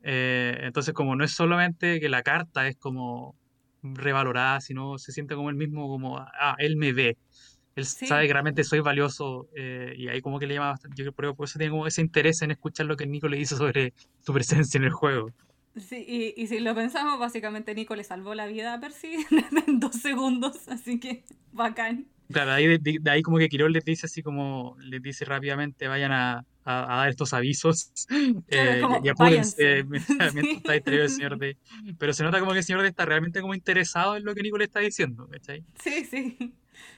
[0.04, 3.36] Eh, entonces como no es solamente que la carta es como
[3.82, 7.18] revalorada, sino se siente como el mismo, como, ah, él me ve,
[7.76, 11.14] él sabe que realmente soy valioso eh, y ahí como que le llama bastante, yo
[11.14, 13.56] creo que por eso tiene como ese interés en escuchar lo que Nico le dice
[13.56, 15.32] sobre su presencia en el juego.
[15.80, 19.16] Sí, y, y si lo pensamos, básicamente Nico le salvó la vida a Percy
[19.68, 22.08] en dos segundos, así que bacán.
[22.32, 25.24] Claro, ahí de, de- de ahí como que Quirón les dice así como, les dice
[25.24, 30.44] rápidamente, vayan a, a- a dar estos avisos Claro, eh, como, y, apúrense mientras, mientras
[30.46, 30.52] Sí.
[30.58, 31.58] está distraído el señor D.
[31.98, 34.42] Pero se nota como que el señor D está realmente como interesado en lo que
[34.44, 35.64] Nico le está diciendo, ¿cachai?
[35.82, 36.54] Sí, sí.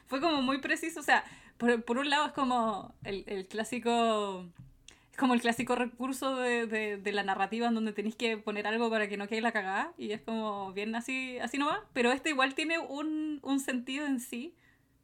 [0.08, 1.00] Fue como muy preciso.
[1.00, 1.24] O sea,
[1.58, 4.48] por, por un lado es como el, el clásico.
[5.20, 8.90] Como el clásico recurso de, de, de la narrativa en donde tenéis que poner algo
[8.90, 9.94] para que no quede la cagada.
[9.98, 11.84] Y es como bien así, así no va.
[11.94, 14.56] Pero este igual tiene un, un sentido en sí.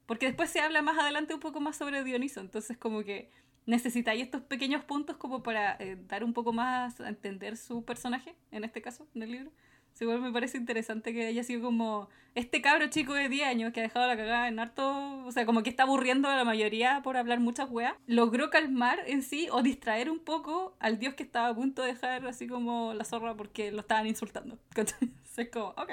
[0.06, 2.40] Porque después se habla más adelante un poco más sobre Dioniso.
[2.40, 3.30] Entonces, como que
[3.66, 8.36] necesitáis estos pequeños puntos como para eh, dar un poco más a entender su personaje,
[8.52, 9.52] en este caso, en el libro.
[9.96, 13.72] Sí, igual me parece interesante que haya sido como este cabro chico de 10 años
[13.72, 16.44] que ha dejado la cagada en harto, o sea, como que está aburriendo a la
[16.44, 21.14] mayoría por hablar muchas weas, logró calmar en sí o distraer un poco al dios
[21.14, 24.60] que estaba a punto de dejar así como la zorra porque lo estaban insultando.
[24.76, 25.12] ¿cachai?
[25.38, 25.92] es como, ok,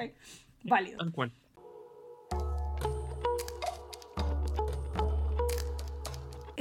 [0.64, 0.98] válido.
[0.98, 1.32] Tal cual.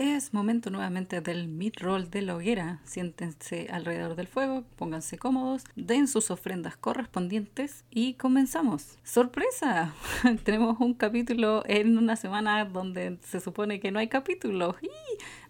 [0.02, 2.80] Es momento nuevamente del mid-roll de la hoguera.
[2.86, 8.98] Siéntense alrededor del fuego, pónganse cómodos, den sus ofrendas correspondientes y comenzamos.
[9.04, 9.94] ¡Sorpresa!
[10.44, 14.76] Tenemos un capítulo en una semana donde se supone que no hay capítulos.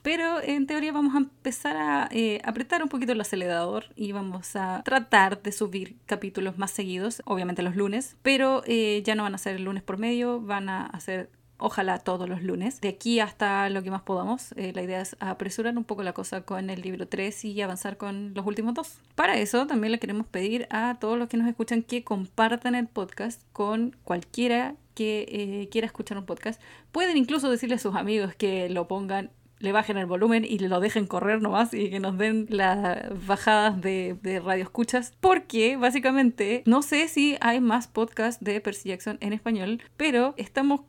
[0.02, 4.58] Pero en teoría vamos a empezar a eh, apretar un poquito el acelerador y vamos
[4.58, 9.36] a tratar de subir capítulos más seguidos, obviamente los lunes, pero eh, ya no van
[9.36, 11.30] a ser el lunes por medio, van a hacer
[11.62, 14.52] ojalá todos los lunes, de aquí hasta lo que más podamos.
[14.58, 17.97] Eh, la idea es apresurar un poco la cosa con el libro 3 y avanzar
[17.97, 19.00] con los últimos dos.
[19.15, 22.88] Para eso también le queremos pedir a todos los que nos escuchan que compartan el
[22.88, 26.62] podcast con cualquiera que eh, quiera escuchar un podcast.
[26.91, 30.80] Pueden incluso decirle a sus amigos que lo pongan le bajen el volumen y lo
[30.80, 35.13] dejen correr nomás y que nos den las bajadas de, de radio escuchas.
[35.19, 40.82] Porque básicamente no sé si hay más podcasts de Percy Jackson en español, pero estamos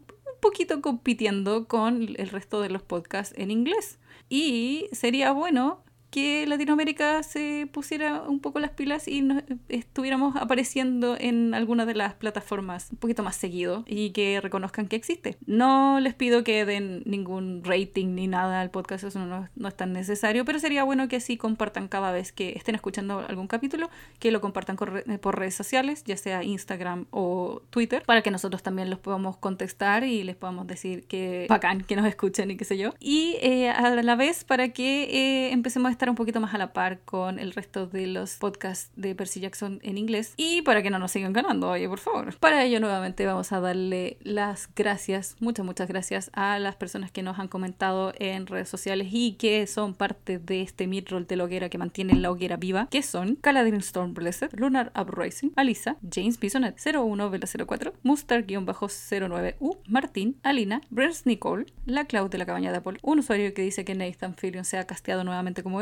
[0.42, 3.98] poquito compitiendo con el resto de los podcasts en inglés.
[4.28, 11.16] Y sería bueno que Latinoamérica se pusiera un poco las pilas y nos estuviéramos apareciendo
[11.18, 15.38] en alguna de las plataformas un poquito más seguido y que reconozcan que existe.
[15.46, 19.74] No les pido que den ningún rating ni nada al podcast, eso no, no es
[19.74, 23.88] tan necesario, pero sería bueno que sí compartan cada vez que estén escuchando algún capítulo,
[24.18, 28.90] que lo compartan por redes sociales, ya sea Instagram o Twitter, para que nosotros también
[28.90, 32.76] los podamos contestar y les podamos decir que bacán que nos escuchen y qué sé
[32.76, 32.92] yo.
[33.00, 36.58] Y eh, a la vez para que eh, empecemos a estar un poquito más a
[36.58, 40.82] la par con el resto de los podcasts de Percy Jackson en inglés y para
[40.82, 42.36] que no nos sigan ganando, oye, por favor.
[42.38, 47.22] Para ello, nuevamente vamos a darle las gracias, muchas, muchas gracias a las personas que
[47.22, 51.44] nos han comentado en redes sociales y que son parte de este midroll de la
[51.44, 56.80] hoguera que mantiene la hoguera viva, que son Caladin Stormblessed, Lunar Uprising, Alisa, James Bisonet
[56.84, 62.98] 01 Vela 04, Mustar-09U, Martín, Alina, Brent Nicole, La Cloud de la Cabaña de Apple,
[63.02, 65.80] un usuario que dice que Nathan Fillion se ha casteado nuevamente como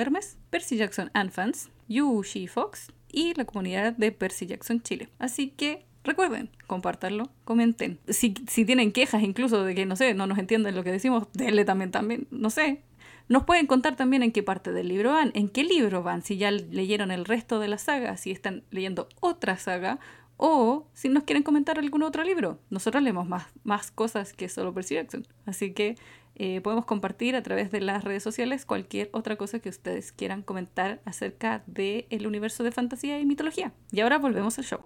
[0.51, 5.09] Percy Jackson and Fans, Yu Shi Fox y la comunidad de Percy Jackson Chile.
[5.19, 7.99] Así que Recuerden, compártanlo, comenten.
[8.09, 11.29] Si, si, tienen quejas incluso de que, no sé, no nos entienden lo que decimos,
[11.35, 12.83] denle también, también, no sé.
[13.29, 16.39] Nos pueden contar también en qué parte del libro van, en qué libro van, si
[16.39, 20.01] ya leyeron el resto de la saga, si están leyendo otra saga,
[20.39, 22.59] o si nos quieren comentar algún otro libro.
[22.71, 25.27] Nosotros leemos más, más cosas que solo Percy Jackson.
[25.45, 25.97] Así que
[26.43, 30.41] eh, podemos compartir a través de las redes sociales cualquier otra cosa que ustedes quieran
[30.41, 33.75] comentar acerca del el universo de fantasía y mitología.
[33.93, 34.81] Y ahora volvemos al show.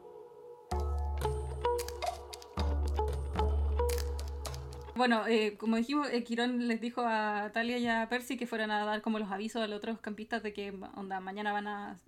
[4.97, 8.73] Bueno, eh, como dijimos, eh, Quirón les dijo a Talia y a Percy que fueran
[8.73, 12.01] a dar como los avisos a los otros campistas de que onda, mañana van a,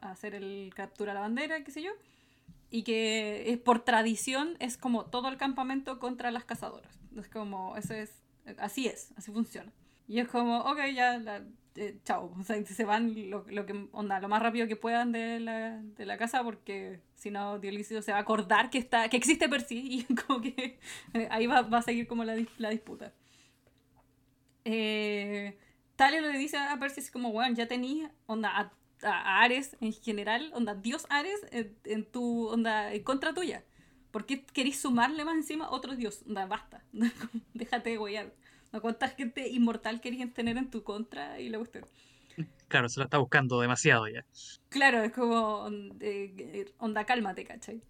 [0.00, 1.90] a hacer el captura a la bandera, qué sé yo.
[2.70, 6.98] Y que por tradición es como todo el campamento contra las cazadoras.
[7.18, 8.23] Es como, eso es,
[8.58, 9.72] así es, así funciona.
[10.06, 11.42] Y es como, ok, ya, la,
[11.76, 12.34] eh, chao.
[12.38, 15.80] O sea, se van lo, lo, que, onda, lo más rápido que puedan de la,
[15.82, 19.48] de la casa porque si no, Dionisio se va a acordar que, está, que existe
[19.48, 20.78] Percy y como que
[21.14, 23.12] eh, ahí va, va a seguir como la, la disputa.
[24.64, 25.56] eh,
[25.96, 29.92] Talia le dice a Percy así como, bueno, ya tenía onda a, a Ares en
[29.92, 33.64] general, onda Dios Ares en, en tu onda en contra tuya.
[34.14, 36.22] ¿Por qué queréis sumarle más encima otro dios?
[36.28, 36.84] Onda, basta.
[37.52, 38.32] Déjate de guayar.
[38.70, 41.40] ¿No cuánta gente inmortal querías tener en tu contra?
[41.40, 41.80] Y le gusta.
[42.68, 44.24] Claro, se la está buscando demasiado ya.
[44.68, 47.82] Claro, es como eh, onda, cálmate, ¿cachai?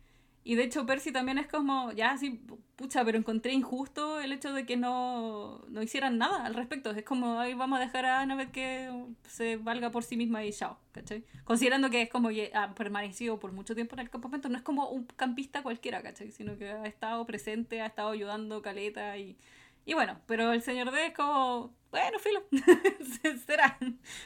[0.46, 2.44] Y de hecho Percy también es como, ya sí,
[2.76, 6.90] pucha, pero encontré injusto el hecho de que no, no hicieran nada al respecto.
[6.90, 8.90] Es como, ahí vamos a dejar a Annabeth que
[9.26, 11.24] se valga por sí misma y chao, ¿cachai?
[11.44, 14.62] Considerando que es como que ha permanecido por mucho tiempo en el campamento, no es
[14.62, 16.30] como un campista cualquiera, ¿cachai?
[16.30, 19.38] Sino que ha estado presente, ha estado ayudando Caleta y...
[19.86, 22.42] Y bueno, pero el señor D es como, bueno, filo,
[23.46, 23.78] será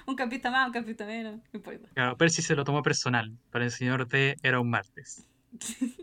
[0.06, 1.88] un campista más, un campista menos, no importa.
[1.94, 5.26] Claro, Percy se lo tomó personal, para el señor D era un martes.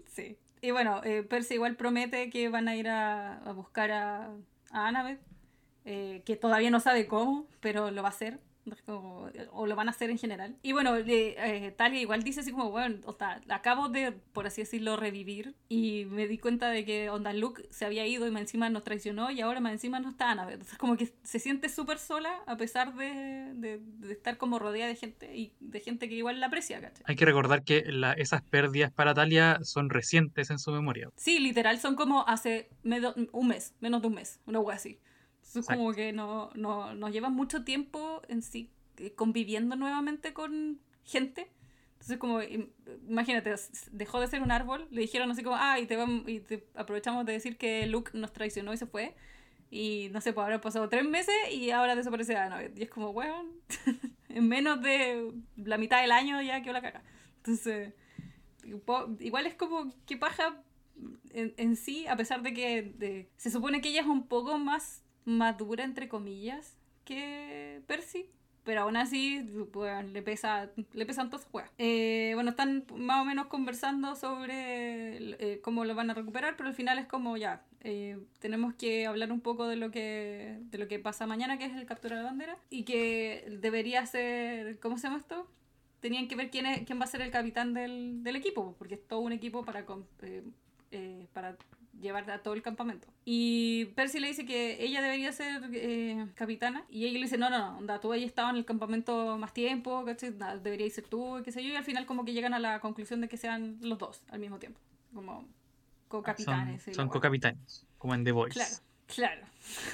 [0.66, 4.32] Y bueno, eh, Percy igual promete que van a ir a, a buscar a,
[4.72, 5.20] a Annabeth,
[5.86, 8.40] eh, que todavía no sabe cómo, pero lo va a hacer.
[8.88, 10.56] O, o lo van a hacer en general.
[10.62, 14.62] Y bueno, eh, Talia igual dice así como, bueno, o sea, acabo de, por así
[14.62, 18.42] decirlo, revivir y me di cuenta de que onda Luke se había ido y más
[18.42, 20.54] encima nos traicionó y ahora más encima no está Annabeth.
[20.56, 24.90] Entonces como que se siente súper sola a pesar de, de, de, estar como rodeada
[24.90, 27.04] de gente y de gente que igual la aprecia, ¿cachai?
[27.08, 31.10] Hay que recordar que la, esas pérdidas para Talia son recientes en su memoria.
[31.16, 35.00] Sí, literal, son como hace medio, un mes, menos de un mes, una wea así.
[35.54, 40.80] Es como que no, no, nos lleva mucho tiempo en sí eh, conviviendo nuevamente con
[41.04, 41.52] gente.
[41.94, 42.42] Entonces, como,
[43.08, 43.54] imagínate,
[43.92, 46.68] dejó de ser un árbol, le dijeron así como, ah, y te, vamos, y te
[46.76, 49.16] aprovechamos de decir que Luke nos traicionó y se fue.
[49.72, 52.78] Y no sé, pues habrá pasado tres meses y ahora desaparece Annabeth.
[52.78, 53.46] Y es como, bueno,
[54.30, 57.04] en menos de la mitad del año ya quedó la caca.
[57.38, 57.94] Entonces,
[59.20, 60.62] igual es como que paja
[61.32, 64.58] en, en sí, a pesar de que de, se supone que ella es un poco
[64.58, 68.30] más madura, entre comillas, que Percy.
[68.64, 73.26] Pero aún así, pues, le, pesa, le pesan todas esas eh, bueno, están más o
[73.26, 77.64] menos conversando sobre eh, cómo lo van a recuperar, pero al final es como ya,
[77.82, 81.66] eh, tenemos que hablar un poco de lo que de lo que pasa mañana, que
[81.66, 85.48] es el captura de la bandera, y que debería ser, ¿cómo se llama esto?
[86.00, 88.96] Tenían que ver quién, es, quién va a ser el capitán del, del equipo, porque
[88.96, 89.86] es todo un equipo para,
[90.92, 91.56] eh, para
[92.00, 93.08] llevar a todo el campamento.
[93.24, 96.86] Y Percy le dice que ella debería ser eh, capitana.
[96.90, 99.54] Y ella le dice, no, no, no, onda, tú ahí estado en el campamento más
[99.54, 100.34] tiempo, ¿cachai?
[100.62, 101.70] Deberías ser tú, qué sé yo.
[101.70, 104.40] Y al final como que llegan a la conclusión de que sean los dos al
[104.40, 104.80] mismo tiempo.
[105.14, 105.48] Como
[106.08, 106.84] co-capitanes.
[106.84, 108.54] Son, son co-capitanes, como en The Voice.
[108.54, 108.76] Claro,
[109.08, 109.48] claro.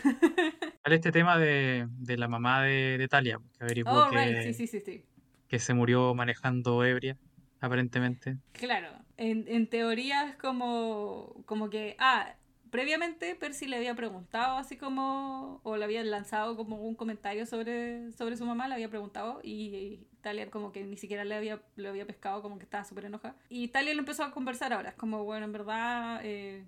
[0.84, 4.44] Sale este tema de, de la mamá de, de Talia, que averiguó oh, que, right.
[4.44, 5.06] sí, sí, sí, sí.
[5.48, 7.18] que se murió manejando ebria,
[7.62, 8.38] aparentemente.
[8.54, 8.90] Claro,
[9.22, 12.34] en, en teoría es como, como que, ah,
[12.72, 18.12] previamente Percy le había preguntado así como, o le había lanzado como un comentario sobre,
[18.14, 21.90] sobre su mamá, le había preguntado y Talia como que ni siquiera le había, le
[21.90, 23.36] había pescado, como que estaba súper enojada.
[23.48, 26.22] Y Talia le empezó a conversar ahora, es como, bueno, en verdad...
[26.24, 26.66] Eh,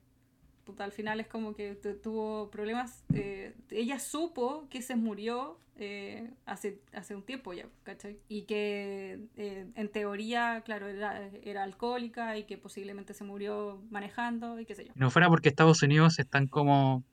[0.64, 3.04] puta, al final es como que tuvo problemas.
[3.14, 8.20] Eh, ella supo que se murió eh, hace, hace un tiempo ya, ¿cachai?
[8.30, 14.60] Y que eh, en teoría, claro, era, era alcohólica y que posiblemente se murió manejando
[14.60, 14.94] y qué sé yo.
[14.96, 17.04] No fuera porque Estados Unidos están como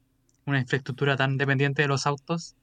[0.46, 2.56] una infraestructura tan dependiente de los autos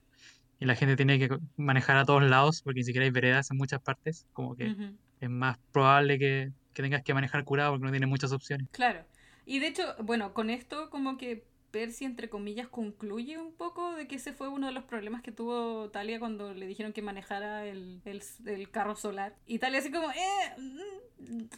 [0.59, 3.57] y la gente tiene que manejar a todos lados porque ni siquiera hay veredas en
[3.57, 4.95] muchas partes, como que uh -huh.
[5.21, 8.67] es más probable que, que tengas que manejar curado porque no tienes muchas opciones.
[8.71, 9.03] Claro.
[9.47, 14.05] Y de hecho, bueno, con esto como que Percy, entre comillas, concluye un poco de
[14.05, 17.65] que ese fue uno de los problemas que tuvo Talia cuando le dijeron que manejara
[17.65, 19.35] el, el, el carro solar.
[19.47, 20.85] Y Talia así como, eh,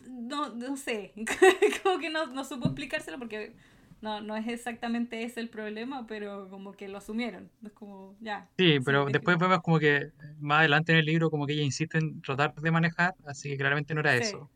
[0.08, 1.14] no, no sé,
[1.84, 3.54] como que no, no supo explicárselo porque
[4.02, 7.50] no, no es exactamente ese el problema, pero como que lo asumieron.
[7.66, 8.48] Es como, ya.
[8.56, 11.98] Sí, pero después vemos como que más adelante en el libro como que ella insiste
[11.98, 14.24] en tratar de manejar, así que claramente no era sí.
[14.24, 14.50] eso.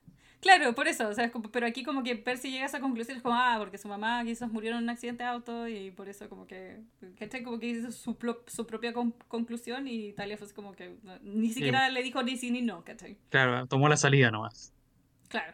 [0.43, 3.15] Claro, por eso, o sea, como, pero aquí como que Percy llega a esa conclusión,
[3.15, 6.09] es como, ah, porque su mamá quizás murió en un accidente de auto y por
[6.09, 6.81] eso como que,
[7.17, 7.43] ¿cachai?
[7.43, 11.87] Como que hizo su, su propia con conclusión y Talia fue como que ni siquiera
[11.87, 11.93] sí.
[11.93, 13.17] le dijo ni sí ni no, ¿cachai?
[13.29, 14.73] Claro, tomó la salida nomás.
[15.29, 15.53] Claro,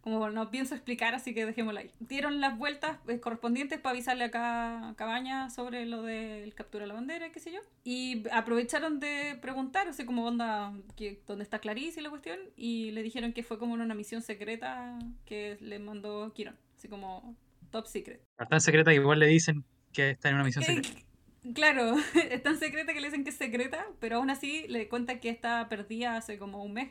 [0.00, 1.90] como no pienso explicar, así que dejémosla ahí.
[2.00, 6.88] Dieron las vueltas eh, correspondientes para avisarle acá a Cabaña sobre lo del captura de
[6.88, 7.60] la bandera, qué sé yo.
[7.84, 12.38] Y aprovecharon de preguntar, o sea, como onda, que, ¿dónde está Clarice y la cuestión?
[12.56, 17.36] Y le dijeron que fue como una misión secreta que le mandó Kiron, así como
[17.70, 18.22] top secret.
[18.48, 20.88] Tan secreta que igual le dicen que está en una misión secreta.
[20.88, 21.96] Eh, claro,
[22.30, 25.28] es tan secreta que le dicen que es secreta, pero aún así le cuentan que
[25.28, 26.90] está perdida hace como un mes.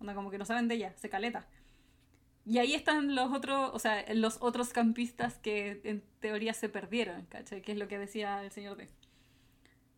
[0.00, 1.46] Onda, como que no saben de ella, se caleta.
[2.50, 7.26] Y ahí están los otros, o sea, los otros campistas que en teoría se perdieron,
[7.26, 7.62] ¿cachai?
[7.62, 8.88] Que es lo que decía el señor D.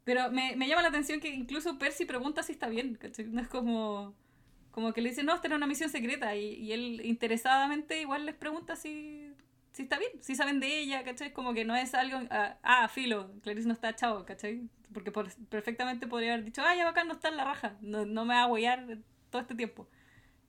[0.05, 3.25] Pero me, me llama la atención que incluso Percy pregunta si está bien, ¿cachai?
[3.25, 4.15] No es como,
[4.71, 6.37] como que le dice, no, esta era una misión secreta.
[6.37, 9.33] Y, y él interesadamente igual les pregunta si,
[9.73, 11.33] si está bien, si saben de ella, ¿cachai?
[11.33, 14.69] Como que no es algo, ah, ah filo, Clarice no está chavo, ¿cachai?
[14.93, 18.05] Porque por- perfectamente podría haber dicho, ah, ya bacán, no está en la raja, no,
[18.05, 18.99] no me va a huear
[19.31, 19.89] todo este tiempo.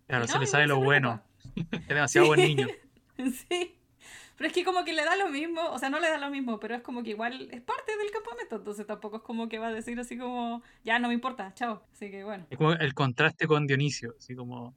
[0.08, 1.22] Claro, Y se no, le sabe lo bueno.
[1.72, 2.68] Es demasiado buen niño.
[3.16, 3.76] Sí.
[4.36, 6.30] Pero es que como que le da lo mismo, o sea, no le da lo
[6.30, 9.60] mismo, pero es como que igual es parte del campamento, entonces tampoco es como que
[9.60, 11.84] va a decir así como, ya no me importa, chao.
[11.94, 12.48] Así que bueno.
[12.50, 14.74] Es como el contraste con Dionisio, así como...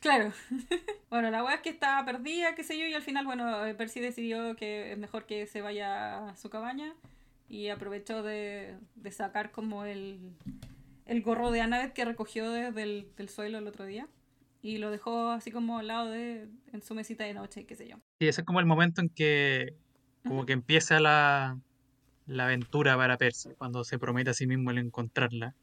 [0.00, 0.32] Claro.
[1.10, 3.74] bueno, la weá es que estaba perdida, qué sé yo, y al final, bueno, eh,
[3.74, 6.94] Percy decidió que es mejor que se vaya a su cabaña
[7.48, 10.34] y aprovechó de, de sacar como el,
[11.06, 14.06] el gorro de Annabeth que recogió desde el del suelo el otro día
[14.62, 17.88] y lo dejó así como al lado de, en su mesita de noche, qué sé
[17.88, 17.96] yo.
[18.18, 19.74] Sí, ese es como el momento en que
[20.24, 21.58] como que empieza la,
[22.26, 25.54] la aventura para Percy, cuando se promete a sí mismo el encontrarla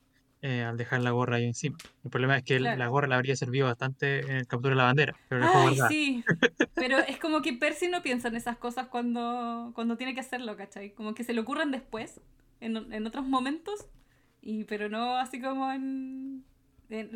[0.41, 1.77] eh, al dejar la gorra ahí encima.
[2.03, 2.77] El problema es que Claro.
[2.77, 6.23] la gorra le habría servido bastante en el captura de la bandera, pero Ay, sí.
[6.75, 10.55] Pero es como que Percy no piensa en esas cosas cuando, cuando tiene que hacerlo,
[10.55, 10.91] ¿cachai?
[10.91, 12.21] Como que se le ocurren después,
[12.59, 13.87] en, en otros momentos,
[14.43, 16.43] y, pero no así como en,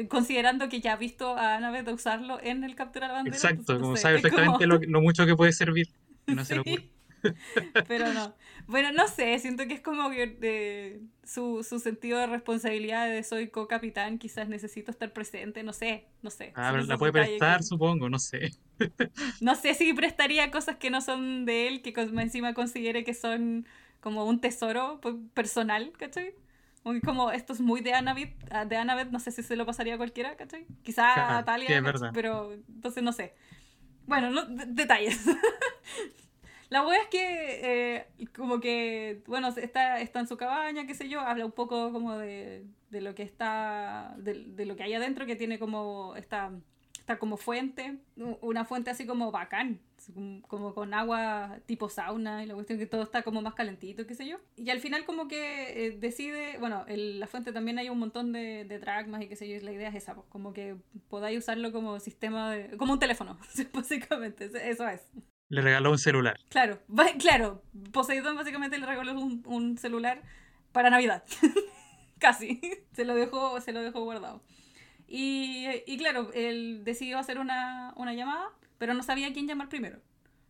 [0.09, 3.35] considerando que ya ha visto a Annabeth usarlo en el captura la bandera.
[3.35, 5.87] Exacto, entonces, como sabe como- perfectamente lo, lo mucho que puede servir.
[6.27, 6.89] no se ocurre.
[7.87, 8.33] Pero no.
[8.67, 13.21] Bueno, no sé, siento que es como que de, su, su sentido de responsabilidad de
[13.23, 16.53] soy co-capitán, quizás necesito estar presente, no sé, no sé.
[16.55, 18.51] Ah, pero la puede prestar, que- supongo, no sé.
[19.41, 23.13] No sé si prestaría cosas que no son de él, que con- encima considere que
[23.13, 23.65] son
[23.99, 26.33] como un tesoro pues, personal, ¿cachai?
[27.05, 29.93] Como, esto es muy de Annabeth, ah, de Annabeth, no sé si se lo pasaría
[29.95, 30.65] a cualquiera, ¿cachai?
[30.83, 31.73] Quizá Claro, a Talia, sí,
[32.13, 33.33] pero entonces no sé.
[34.07, 35.23] Bueno, no, de- detalles.
[36.69, 41.09] La wea es que, eh, como que, bueno, está, está en su cabaña, qué sé
[41.09, 44.93] yo, habla un poco como de, de lo que está, de, de lo que hay
[44.93, 46.49] adentro, que tiene como esta,
[47.01, 49.79] esta como fuente, una fuente así como bacán,
[50.47, 54.13] como, con agua tipo sauna y la cuestión que todo está como más calentito, qué
[54.13, 54.37] sé yo.
[54.55, 58.31] Y al final como que eh, decide, bueno, en la fuente también hay un montón
[58.31, 60.75] de, de dragmas y qué sé yo, y la idea es esa, pues, como que
[61.09, 63.39] podáis usarlo como sistema de, como un teléfono,
[63.73, 65.01] básicamente, eso es.
[65.49, 66.37] Le regaló un celular.
[66.49, 66.79] Claro,
[67.19, 67.63] claro.
[67.91, 70.21] Poseidón básicamente le regaló un, un celular
[70.71, 71.23] para Navidad.
[72.19, 72.61] Casi.
[72.93, 74.43] Se lo dejó, se lo dejó guardado.
[75.13, 78.47] Y, y claro, él decidió hacer una, una llamada,
[78.77, 79.99] pero no sabía a quién llamar primero.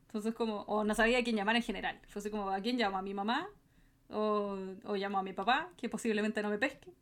[0.05, 1.99] Entonces como, o no sabía a quién llamar en general.
[2.07, 2.99] Fue así como, ¿a quién llamo?
[2.99, 3.49] ¿A mi mamá?
[4.09, 6.93] O, o llamo a mi papá, que posiblemente no me pesque.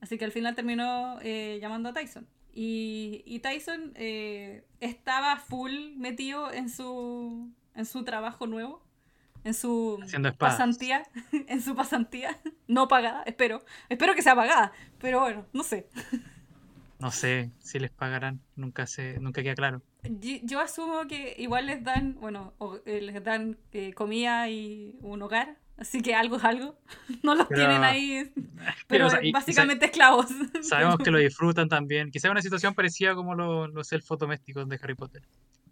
[0.00, 2.28] Así que al final terminó eh, llamando a Tyson.
[2.52, 8.80] Y, y Tyson eh, estaba full metido en su, en su trabajo nuevo,
[9.42, 9.98] en su
[10.38, 11.02] pasantía,
[11.48, 12.38] en su pasantía,
[12.68, 13.64] no pagada, espero.
[13.88, 15.88] Espero que sea pagada, pero bueno, no sé.
[17.02, 19.82] No sé si les pagarán, nunca se, nunca queda claro.
[20.04, 24.94] Yo, yo asumo que igual les dan, bueno, o, eh, les dan eh, comida y
[25.00, 26.78] un hogar, así que algo es algo.
[27.24, 28.32] No los Pero- tienen ahí,
[28.86, 30.26] pero o sea, y- y sa- básicamente esclavos.
[30.62, 32.10] Sabemos que lo disfrutan también.
[32.12, 35.22] Quizás una situación parecida como lo- los elfos domésticos de Harry Potter.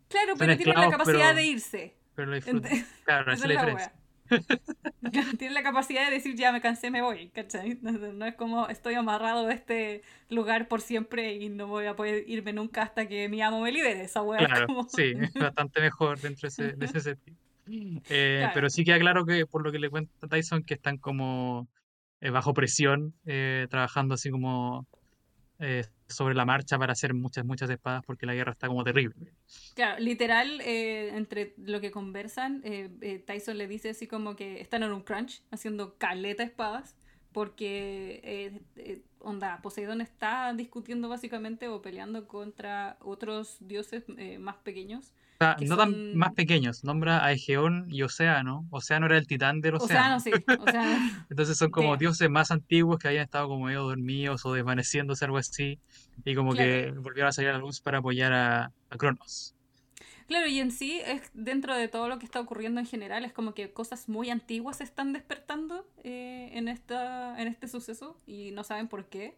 [0.09, 1.97] Claro, Son pero tienen la capacidad pero- de irse.
[2.17, 2.73] Pero lo disfrutan.
[3.05, 3.93] Claro, esa es la diferencia.
[5.03, 5.25] wea.
[5.39, 7.79] Tienen la capacidad de decir, ya me cansé, me voy, ¿cachai?
[7.83, 12.25] No, es como estoy amarrado a este lugar por siempre y no voy a poder
[12.29, 14.03] irme nunca hasta que mi amo me libere.
[14.03, 14.89] Esa wea es Claro, como...
[14.89, 17.37] sí, es bastante mejor dentro de ese, de ese sentido.
[18.09, 18.53] Eh, Claro.
[18.55, 21.69] Pero sí queda claro que, por lo que le cuenta Tyson, que están como
[22.21, 24.87] eh, bajo presión, eh, trabajando así como
[25.61, 29.15] eh, sobre la marcha para hacer muchas, muchas espadas porque la guerra está como terrible.
[29.75, 34.61] Claro, literal, eh, entre lo que conversan, eh, eh, Tyson le dice así como que
[34.61, 36.97] están en un crunch, haciendo caleta espadas,
[37.33, 44.57] porque, eh, eh, onda, Poseidón está discutiendo básicamente o peleando contra otros dioses eh, más
[44.57, 45.13] pequeños.
[45.41, 48.67] O sea, no tan son- más pequeños, nombra a Egeón y Océano.
[48.71, 50.17] Océano era el titán del océano.
[50.17, 50.91] Océano, sí, Océano.
[51.31, 55.39] Entonces son como dioses más antiguos que habían estado como medio dormidos o desvaneciéndose, algo
[55.39, 55.79] así,
[56.25, 59.55] y como que volvieron a salir a la luz para apoyar a, a Cronos.
[60.27, 63.33] Claro, y en sí, es dentro de todo lo que está ocurriendo en general, es
[63.33, 68.53] como que cosas muy antiguas se están despertando eh, en, esta, en este suceso y
[68.53, 69.37] no saben por qué.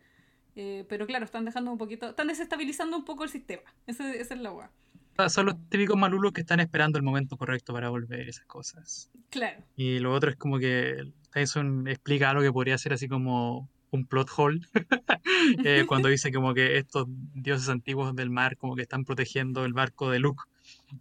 [0.54, 3.62] Eh, pero claro, están dejando un poquito, están desestabilizando un poco el sistema.
[3.86, 4.52] Ese- esa es la.
[4.52, 4.68] O
[5.16, 9.10] sea, Son los típicos malulos que están esperando el momento correcto para volver esas cosas.
[9.30, 9.62] Claro.
[9.76, 14.04] Y lo otro es como que Tyson explica algo que podría ser así como un
[14.06, 14.60] plot hole,
[15.64, 19.72] eh, cuando dice como que estos dioses antiguos del mar como que están protegiendo el
[19.72, 20.42] barco de Luke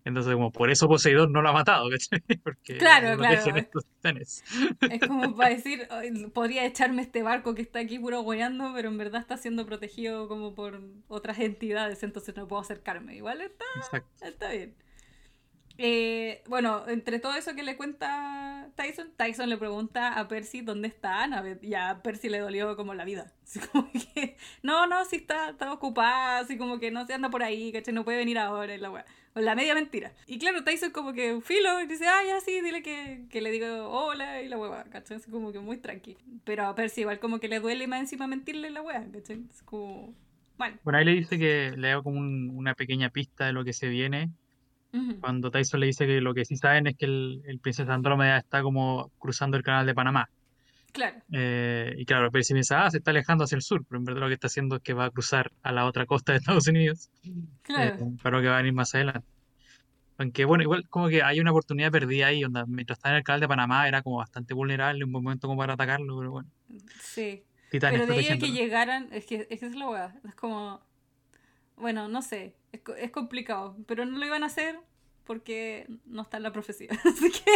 [0.06, 2.22] Entonces, como por eso Poseidón no lo ha matado, ¿cachai?
[2.44, 3.56] Porque Claro, claro.
[3.56, 4.44] estos titanes.
[4.90, 8.90] es como para decir, "Ay, podría echarme este barco que está aquí puro hueando, pero
[8.90, 13.16] en verdad está siendo protegido como por otras entidades, entonces no puedo acercarme.
[13.16, 14.26] Igual está, Exacto.
[14.26, 14.74] está bien.
[15.84, 20.88] Eh, bueno, entre todo eso que le cuenta Tyson, Tyson le pregunta a Percy dónde
[20.88, 23.34] está Annabeth y a Percy le dolió como la vida.
[24.62, 27.74] No, no, sí está, está ocupada, así como que no se anda por ahí.
[27.92, 28.78] No puede venir ahora,
[29.34, 30.14] la media mentira.
[30.28, 34.40] Y claro, Tyson como que filo y dice, ah, ya dile que, le digo hola
[34.44, 35.20] y la wea, ¿cachai?
[35.32, 36.16] Como que muy tranqui.
[36.44, 38.84] Pero a Percy igual como que le duele más encima mentirle la
[40.58, 40.80] mal.
[40.84, 43.74] Bueno, ahí le dice que le da como un- una pequeña pista de lo que
[43.74, 44.30] se viene.
[45.22, 48.38] Cuando Tyson le dice que lo que sí saben es que el, el Princesa Andrómeda
[48.38, 50.30] está como cruzando el canal de Panamá.
[50.92, 51.18] Claro.
[51.32, 54.22] Eh, y claro, Percy piensa, ah, se está alejando hacia el sur, pero en verdad
[54.22, 56.68] lo que está haciendo es que va a cruzar a la otra costa de Estados
[56.68, 57.32] Unidos, eh,
[57.62, 58.12] Claro.
[58.22, 59.26] para lo que va a venir más adelante.
[60.18, 63.24] Aunque bueno, igual como que hay una oportunidad perdida ahí, onda, mientras está en el
[63.24, 66.50] canal de Panamá era como bastante vulnerable, un buen momento como para atacarlo, pero bueno,
[67.00, 67.44] Sí.
[67.72, 70.14] Titanes Pero de ahí que llegaran, es que, es que es la weá.
[70.28, 70.82] Es como.
[71.78, 72.54] Bueno, no sé.
[72.72, 73.78] Es, es complicado.
[73.88, 74.80] Pero no lo iban a hacer
[75.26, 76.90] porque no está en la profecía.
[77.06, 77.52] Así que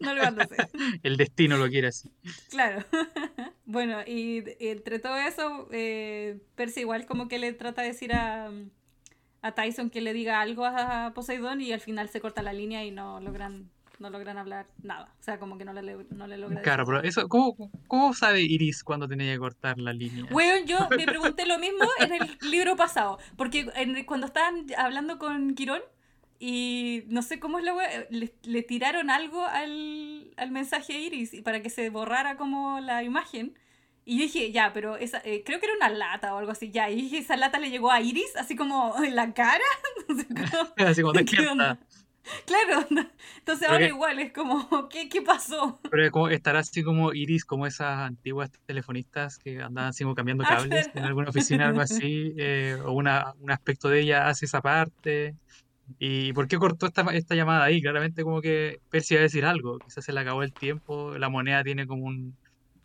[0.00, 0.68] no lo iban a hacer.
[1.02, 2.10] El destino lo quiere así.
[2.50, 2.84] Claro.
[3.68, 8.52] Bueno, y entre todo eso, eh, Percy igual como que le trata de decir a,
[9.42, 12.84] a Tyson que le diga algo a Poseidón y al final se corta la línea
[12.84, 15.12] y no logran, no logran hablar nada.
[15.18, 17.56] O sea, como que no le, no le logra decir Claro, pero eso, ¿cómo,
[17.88, 20.24] cómo sabe Iris cuando tenía que cortar la línea?
[20.30, 23.18] Weón, yo me pregunté lo mismo en el libro pasado.
[23.36, 25.80] Porque en- cuando estaban hablando con Quirón
[26.38, 30.98] y no sé cómo es la wea, le, le tiraron algo al, al mensaje a
[30.98, 33.58] Iris y para que se borrara como la imagen.
[34.04, 36.70] Y yo dije, ya, pero esa, eh, creo que era una lata o algo así,
[36.70, 36.88] ya.
[36.90, 39.64] Y dije, esa lata le llegó a Iris, así como en la cara.
[40.08, 41.80] No sé cómo- Así como ¿Qué onda?
[42.46, 42.86] Claro,
[43.38, 45.78] entonces ahora igual es como, ¿qué, qué pasó?
[45.90, 50.14] Pero es como, estará así como Iris, como esas antiguas telefonistas que andaban así como
[50.14, 54.28] cambiando Ah, cables en alguna oficina, algo así, eh, o una, un aspecto de ella
[54.28, 55.34] hace esa parte.
[55.98, 57.80] ¿Y por qué cortó esta, esta llamada ahí?
[57.80, 61.28] Claramente como que Percy iba a decir algo, quizás se le acabó el tiempo, la
[61.28, 62.36] moneda tiene como un,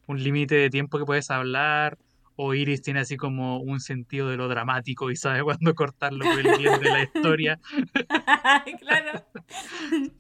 [0.06, 1.98] un límite de tiempo que puedes hablar,
[2.36, 6.40] o Iris tiene así como un sentido de lo dramático y sabe cuándo cortarlo por
[6.40, 7.60] el de la historia.
[8.80, 9.26] claro.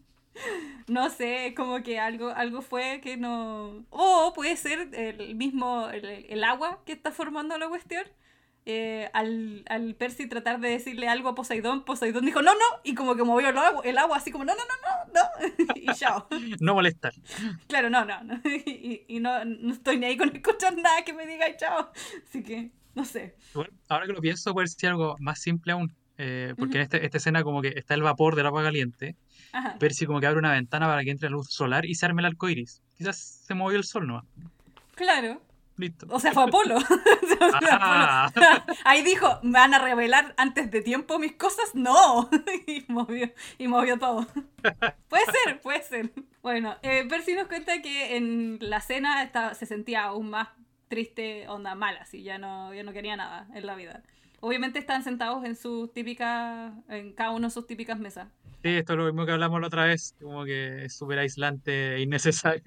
[0.87, 3.85] No sé, como que algo, algo fue que no.
[3.91, 8.05] O puede ser el mismo, el, el agua que está formando la cuestión.
[8.67, 12.93] Eh, al, al Percy tratar de decirle algo a Poseidón, Poseidón dijo no, no, y
[12.93, 15.85] como que movió el agua, el agua así como no, no, no, no, no, y
[15.95, 16.27] chao.
[16.59, 17.13] No molestar.
[17.67, 18.39] Claro, no, no, no.
[18.45, 21.91] Y, y no, no estoy ni ahí con escuchar nada que me diga y chao.
[22.27, 23.35] Así que, no sé.
[23.55, 25.91] Bueno, ahora que lo pienso, puede ser algo más simple aún.
[26.19, 26.95] eh, porque en Ujú.
[26.95, 29.15] este- esta escena como que está el vapor del agua caliente.
[29.53, 29.75] Ajá.
[29.79, 32.27] Percy como que abre una ventana para que entre luz solar y se arme el
[32.27, 32.83] arco iris.
[32.95, 34.25] Quizás se movió el sol nomás.
[34.93, 35.41] Claro.
[35.81, 36.05] Listo.
[36.09, 36.77] O sea, fue Apolo.
[37.73, 38.27] Ah.
[38.27, 38.45] Apolo.
[38.85, 41.73] Ahí dijo, ¿me van a revelar antes de tiempo mis cosas?
[41.73, 42.29] No.
[42.67, 44.27] Y movió, y movió todo.
[45.09, 46.11] Puede ser, puede ser.
[46.43, 50.49] Bueno, eh, Percy nos cuenta que en la cena estaba, se sentía aún más
[50.87, 54.03] triste, onda mala, así, ya no, ya no quería nada en la vida.
[54.41, 58.27] Obviamente están sentados en sus típicas, en cada uno de sus típicas mesas.
[58.63, 60.15] Sí, esto es lo mismo que hablamos la otra vez.
[60.21, 62.61] Como que es súper aislante e innecesario.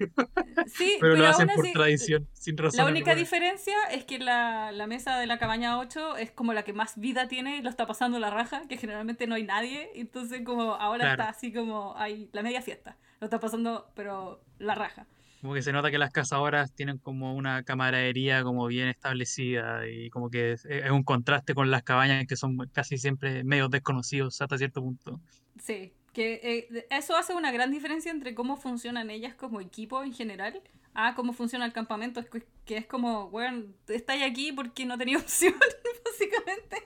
[0.67, 2.79] Sí, Pero pero, lo hacen por así, tradición, sin razón.
[2.79, 3.23] La única alguna.
[3.23, 6.99] diferencia es que la, la mesa de la cabaña 8 es como la que más
[6.99, 10.73] vida tiene y lo está pasando la raja, que generalmente no hay nadie, entonces como
[10.75, 11.23] ahora Claro.
[11.23, 15.07] está así como hay la media fiesta, lo está pasando pero la raja.
[15.45, 20.09] Como que se nota que las cazadoras tienen como una camaradería como bien establecida y
[20.09, 24.57] como que es, un contraste con las cabañas que son casi siempre medios desconocidos hasta
[24.57, 25.21] cierto punto.
[25.61, 30.13] Sí, que eh, eso hace una gran diferencia entre cómo funcionan ellas como equipo en
[30.15, 30.63] general
[30.95, 32.23] a cómo funciona el campamento,
[32.65, 35.53] que, es como, bueno, estáis aquí porque no tenía opción,
[36.03, 36.77] básicamente.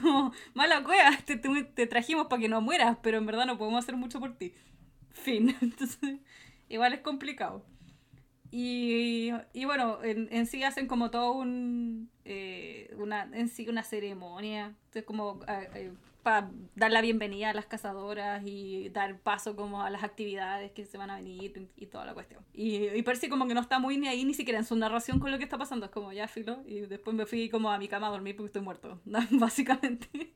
[0.00, 3.58] Como, mala cueva, te, te- te trajimos para que no mueras, pero en verdad no
[3.58, 4.54] podemos hacer mucho por ti.
[5.10, 5.54] Fin.
[5.60, 6.20] Entonces,
[6.70, 7.66] igual es complicado.
[8.50, 12.10] Y, y bueno, en, en sí hacen como todo un.
[12.24, 14.66] eh, una, en sí una ceremonia.
[14.86, 15.40] Entonces, como
[16.22, 20.84] para dar la bienvenida a las cazadoras y dar paso como a las actividades que
[20.84, 22.44] se van a venir y, y toda la cuestión.
[22.52, 25.20] Y, y Percy como que no está muy ni ahí ni siquiera en su narración
[25.20, 25.86] con lo que está pasando.
[25.86, 26.62] Es como ya filo.
[26.66, 29.00] Y después me fui como a mi cama a dormir porque estoy muerto.
[29.30, 30.34] Básicamente.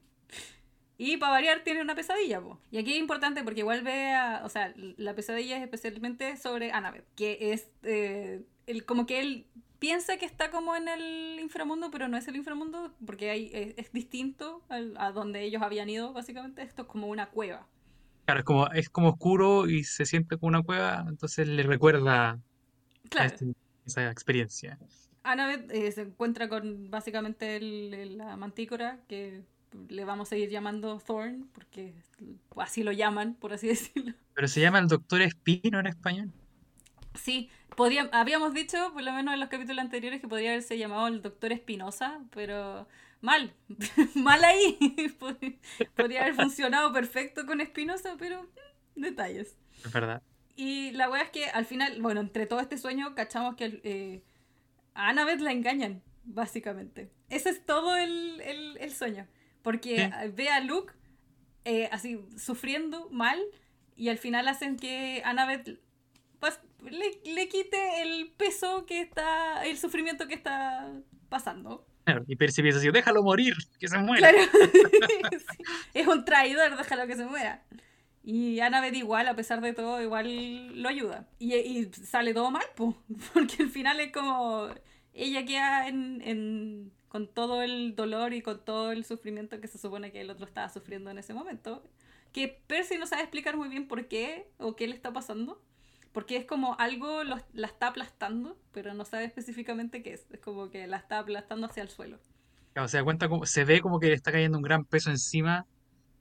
[1.04, 2.60] Y para variar tiene una pesadilla, po.
[2.70, 6.70] Y aquí es importante porque igual ve a, o sea, la pesadilla es especialmente sobre
[6.70, 9.46] Annabeth, que es eh, el, como que él
[9.80, 13.74] piensa que está como en el inframundo, pero no es el inframundo porque hay, es,
[13.78, 16.62] es distinto al- a donde ellos habían ido, básicamente.
[16.62, 17.66] Esto es como una cueva.
[18.24, 22.38] Claro, es como, es como oscuro y se siente como una cueva, entonces le recuerda
[23.18, 24.78] a este- esa experiencia.
[25.24, 29.42] Annabeth eh, se encuentra con básicamente el- el- la mantícora, que
[29.88, 31.92] le vamos a seguir llamando Thorn, porque
[32.56, 34.14] así lo llaman, por así decirlo.
[34.34, 36.30] Pero se llama el Doctor Espino en español.
[37.14, 41.06] Sí, podría, habíamos dicho, por lo menos en los capítulos anteriores, que podría haberse llamado
[41.08, 42.88] el Doctor Espinosa, pero
[43.20, 43.52] mal,
[44.14, 44.78] mal ahí.
[45.20, 45.58] Pod-
[45.94, 48.42] podría haber funcionado perfecto con Espinosa, pero
[48.96, 49.56] mm, detalles.
[49.84, 50.22] Es verdad.
[50.56, 54.22] Y la wea es que al final, bueno, entre todo este sueño, cachamos que eh,
[54.94, 57.10] a Annabeth la engañan, básicamente.
[57.30, 59.26] Ese es todo el, el- el sueño.
[59.62, 60.28] Porque Sí.
[60.34, 60.92] ve a Luke
[61.64, 63.40] eh, así sufriendo mal
[63.96, 65.78] y al final hacen que Annabeth
[66.40, 70.92] pues, le, le quite el peso que está, el sufrimiento que está
[71.28, 71.86] pasando.
[72.04, 74.28] Claro, y Percy piensa así, déjalo morir, que se muera.
[74.32, 74.38] Claro.
[75.30, 75.62] Sí.
[75.94, 77.62] Es un traidor, déjalo que se muera.
[78.24, 81.28] Y Annabeth igual, a pesar de todo, igual lo ayuda.
[81.38, 82.96] Y, y sale todo mal, po,
[83.34, 84.68] porque al final es como
[85.14, 89.76] ella queda en, en- con todo el dolor y con todo el sufrimiento que se
[89.76, 91.82] supone que el otro estaba sufriendo en ese momento.
[92.32, 95.60] Que Percy no sabe explicar muy bien por qué o qué le está pasando.
[96.12, 100.26] Porque es como algo lo- la está aplastando, pero no sabe específicamente qué es.
[100.30, 102.18] Es como que la está aplastando hacia el suelo.
[102.72, 105.10] Claro, se da cuenta como, se ve como que le está cayendo un gran peso
[105.10, 105.66] encima,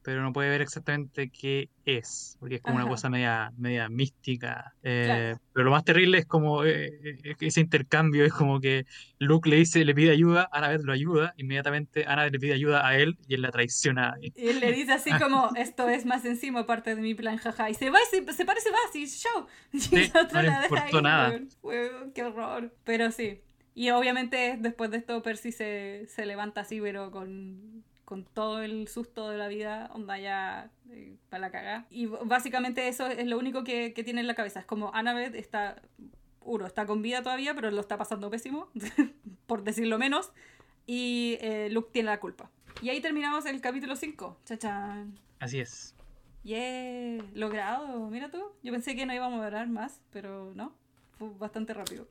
[0.03, 2.89] pero no puede ver exactamente qué es, porque es como una Ajá.
[2.89, 4.73] cosa media, media mística.
[4.83, 5.41] eh, Claro.
[5.53, 6.87] pero lo más terrible es como eh,
[7.23, 8.85] eh, ese intercambio, es como que
[9.19, 12.97] Luke le dice, le pide ayuda, Annabeth lo ayuda, inmediatamente Annabeth le pide ayuda a
[12.97, 14.15] él y él la traiciona.
[14.35, 17.69] Y él le dice así como, esto es más encima parte de mi plan, jaja.
[17.69, 19.47] Y se va y se, se parece, va, sí, show.
[19.73, 21.39] Y Sí, la otra no le la deja importó ahí, nada.
[22.13, 22.73] qué horror.
[22.83, 23.41] Pero sí.
[23.73, 28.87] Y obviamente después de esto Percy se, se levanta así, pero con, con todo el
[28.87, 31.87] susto de la vida, onda ya eh, para la cagada.
[31.89, 34.59] Y básicamente eso es lo único que, que tiene en la cabeza.
[34.59, 35.81] Es como Annabeth está,
[36.41, 38.69] uno, está con vida todavía, pero lo está pasando pésimo,
[39.47, 40.31] por decirlo menos.
[40.85, 42.49] Y eh, Luke tiene la culpa.
[42.81, 44.39] Y ahí terminamos el capítulo 5.
[44.45, 45.17] Chachán.
[45.39, 45.95] Así es.
[46.43, 48.09] Yeah, logrado.
[48.09, 48.41] Mira tú.
[48.63, 50.73] Yo pensé que no íbamos a hablar más, pero no.
[51.17, 52.07] Fue bastante rápido.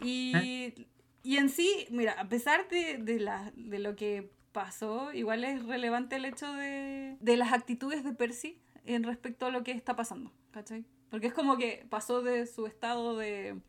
[0.00, 0.86] Y,
[1.22, 5.62] y en sí, mira, a pesar de, de, la, de lo que pasó, igual es
[5.66, 9.94] relevante el hecho de, de las actitudes de Percy en respecto a lo que está
[9.94, 10.32] pasando.
[10.52, 10.86] ¿Cachai?
[11.10, 13.60] Porque es como que pasó de su estado de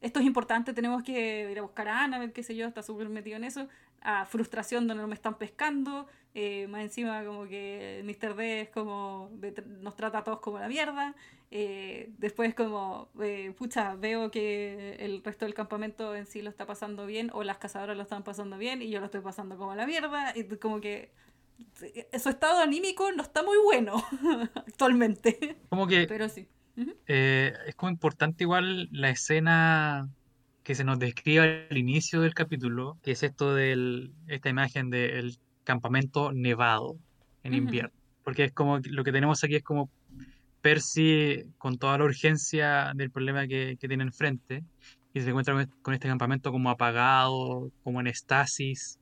[0.00, 3.08] esto es importante, tenemos que ir a buscar a Ana, qué sé yo, está súper
[3.08, 3.68] metido en eso,
[4.00, 8.34] a frustración donde no me están pescando, eh, más encima como que Mr.
[8.36, 11.14] D es como, de- nos trata a todos como la mierda,
[11.50, 16.66] eh, después como, eh, pucha, veo que el resto del campamento en sí lo está
[16.66, 19.74] pasando bien, o las cazadoras lo están pasando bien, y yo lo estoy pasando como
[19.74, 21.10] la mierda, y como que
[21.82, 24.02] eh, su estado anímico no está muy bueno
[24.54, 26.46] actualmente, Como que pero sí.
[27.06, 30.08] Es como importante igual la escena
[30.62, 35.36] que se nos describe al inicio del capítulo, que es esto de esta imagen del
[35.64, 36.96] campamento nevado
[37.42, 37.92] en invierno.
[38.24, 39.90] Porque es como lo que tenemos aquí es como
[40.60, 44.62] Percy con toda la urgencia del problema que, que tiene enfrente
[45.14, 49.00] y se encuentra con con este campamento como apagado, como en estasis,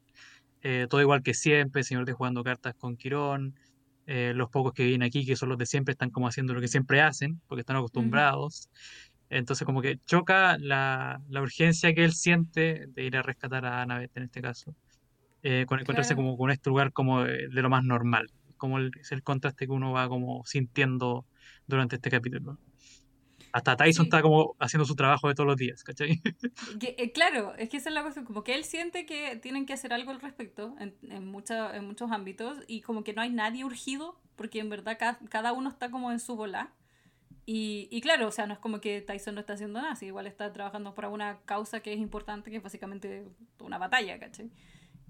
[0.63, 3.55] eh, todo igual que siempre, el señor de jugando cartas con Quirón,
[4.07, 6.61] eh, los pocos que vienen aquí, que son los de siempre, están como haciendo lo
[6.61, 8.69] que siempre hacen, porque están acostumbrados.
[9.31, 13.83] Entonces como que choca la, la urgencia que él siente de ir a rescatar a
[13.83, 14.75] Annabeth en este caso,
[15.43, 16.27] eh, con encontrarse Claro.
[16.27, 19.67] como con este lugar como de, de lo más normal, como el, es el contraste
[19.67, 21.25] que uno va como sintiendo
[21.67, 22.59] durante este capítulo.
[23.53, 24.09] Hasta Tyson Sí.
[24.09, 26.21] está como haciendo su trabajo de todos los días, ¿cachai?
[26.81, 29.65] Que, eh, claro, es que esa es la cosa, como que él siente que tienen
[29.65, 33.23] que hacer algo al respecto en, en, mucha- en muchos ámbitos y como que no
[33.23, 36.73] hay nadie urgido, porque en verdad ca- cada, uno está como en su bola.
[37.47, 40.07] Y, y claro, o sea, no es como que Tyson no está haciendo nada, si
[40.07, 43.25] igual está trabajando para una causa que es importante, que es básicamente
[43.61, 44.51] una batalla, ¿cachai?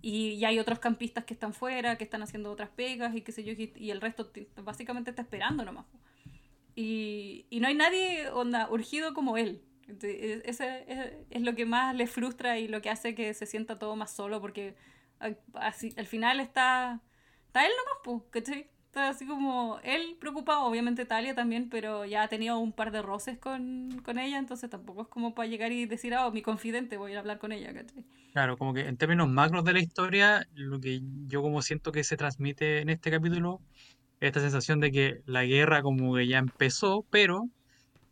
[0.01, 3.33] Y, y hay otros campistas que están fuera, que están haciendo otras pegas y qué
[3.33, 4.31] sé yo, y, y el resto
[4.63, 5.87] básicamente está esperando nomás.
[6.77, 9.63] Y, y no hay nadie onda, urgido como él.
[9.89, 13.47] Entonces, Ese es, es lo que más le frustra y lo que hace que se
[13.47, 14.77] sienta todo más solo porque
[15.55, 17.01] así, al final está,
[17.47, 18.71] está él nomás, pues, ¿cachai?
[18.99, 23.39] Así como él preocupado, obviamente Talia también, pero ya ha tenido un par de roces
[23.39, 27.15] con, con ella, entonces tampoco es como para llegar y decir, ah, mi confidente, voy
[27.15, 28.05] a hablar con ella, ¿cachai?
[28.33, 32.05] Claro, como que en términos macros de la historia, lo que yo como siento que
[32.05, 33.61] se transmite en este capítulo
[34.21, 37.49] es esta sensación de que la guerra como que ya empezó, pero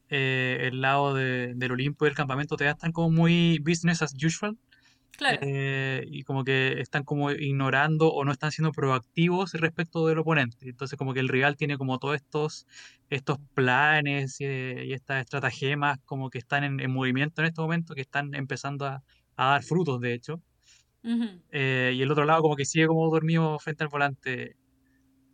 [0.08, 4.14] eh, el lado de- del Olimpo y del campamento todavía están como muy business as
[4.24, 4.56] usual.
[5.16, 5.38] Claro.
[5.42, 10.68] eh, y como que están como ignorando o no están siendo proactivos respecto del oponente.
[10.68, 12.66] Entonces como que el rival tiene como todos estos,
[13.10, 17.94] estos planes y, y estas estratagemas como que están en, en movimiento en este momento,
[17.94, 19.02] que están empezando a,
[19.36, 20.42] a dar frutos, de hecho.
[21.02, 21.40] Ujú.
[21.50, 24.56] Eh, y el otro lado como que sigue como dormido frente al volante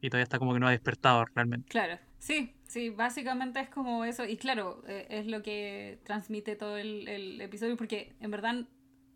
[0.01, 1.69] y todavía está como que no ha despertado realmente.
[1.71, 4.25] Claro, sí, sí, básicamente es como eso.
[4.25, 8.67] Y claro, eh, es lo que transmite todo el, el episodio, porque en verdad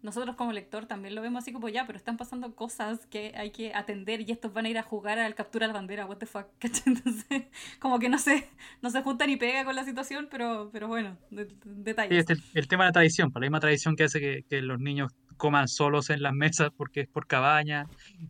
[0.07, 3.51] nosotros como lector también lo vemos así como ya, pero están pasando cosas que hay
[3.53, 6.27] que atender y estos van a ir a jugar al captura la bandera, what the
[6.27, 6.83] fuck, ¿cachai?
[6.95, 7.45] Entonces,
[7.81, 8.49] como que no se,
[8.83, 12.35] no se junta ni pega con la situación, pero, pero bueno, de- de- Sí, este,
[12.35, 14.79] el, el tema de la tradición, pues, la misma tradición que hace que, que los
[14.79, 17.89] niños coman solos en las mesas porque es por cabaña,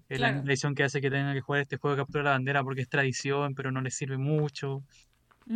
[0.09, 0.45] la misma Claro.
[0.45, 2.83] tradición que hace que tengan que jugar este juego de captura de la bandera porque
[2.83, 4.83] es tradición, pero no les sirve mucho.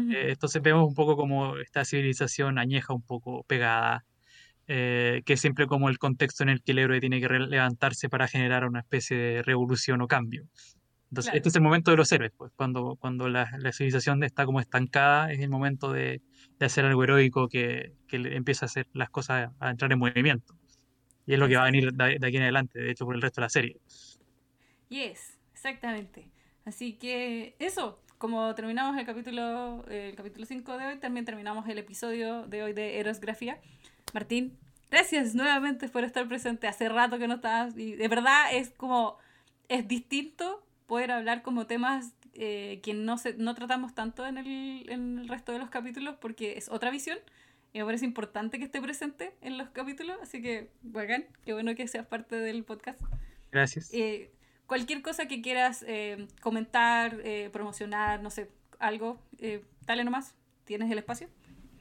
[0.08, 4.04] Eh, entonces vemos un poco como esta civilización añeja un poco pegada,
[4.72, 8.28] eh, que siempre como el contexto en el que el héroe tiene que levantarse para
[8.28, 10.46] generar una especie de revolución o cambio.
[11.10, 11.36] Entonces, Claro.
[11.38, 14.60] este es el momento de los héroes, pues, cuando, cuando la, la civilización está como
[14.60, 16.22] estancada, es el momento de,
[16.60, 20.54] de hacer algo heroico que, que empieza a hacer las cosas a, entrar en movimiento.
[21.26, 23.16] Y es lo que va a venir de, de aquí en adelante, de hecho, por
[23.16, 23.76] el resto de la serie.
[24.88, 26.30] Yes, exactamente.
[26.64, 31.78] Así que eso, como terminamos el capítulo el capítulo 5 de hoy, también terminamos el
[31.78, 33.58] episodio de hoy de Erosgrafía.
[34.12, 34.57] Martín,
[34.90, 36.66] gracias nuevamente por estar presente.
[36.66, 39.16] Hace rato que no estabas y de verdad es como
[39.68, 44.90] es distinto poder hablar como temas eh, que no se, no tratamos tanto en el,
[44.90, 47.18] en el resto de los capítulos porque es otra visión.
[47.72, 51.72] Y me parece importante que esté presente en los capítulos, así que bacán, qué bueno
[51.76, 53.01] que seas parte del podcast.
[53.53, 53.94] Gracias.
[53.94, 54.32] Eh,
[54.66, 57.18] cualquier cosa que quieras eh, comentar,
[57.53, 59.22] promocionar, no sé, algo,
[59.86, 60.34] dale nomás,
[60.64, 61.28] tienes el espacio.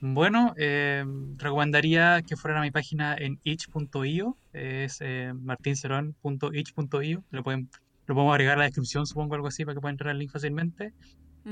[0.02, 1.04] Bueno, eh,
[1.36, 7.70] recomendaría que fueran a mi página en itch.io, es eh, martincerón.itch.io, lo pueden,
[8.06, 10.32] lo podemos agregar a la descripción, supongo, algo así, para que puedan entrar al link
[10.32, 10.94] fácilmente.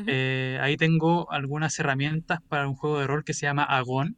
[0.05, 4.17] Eh, ahí tengo algunas herramientas para un juego de rol que se llama Agon,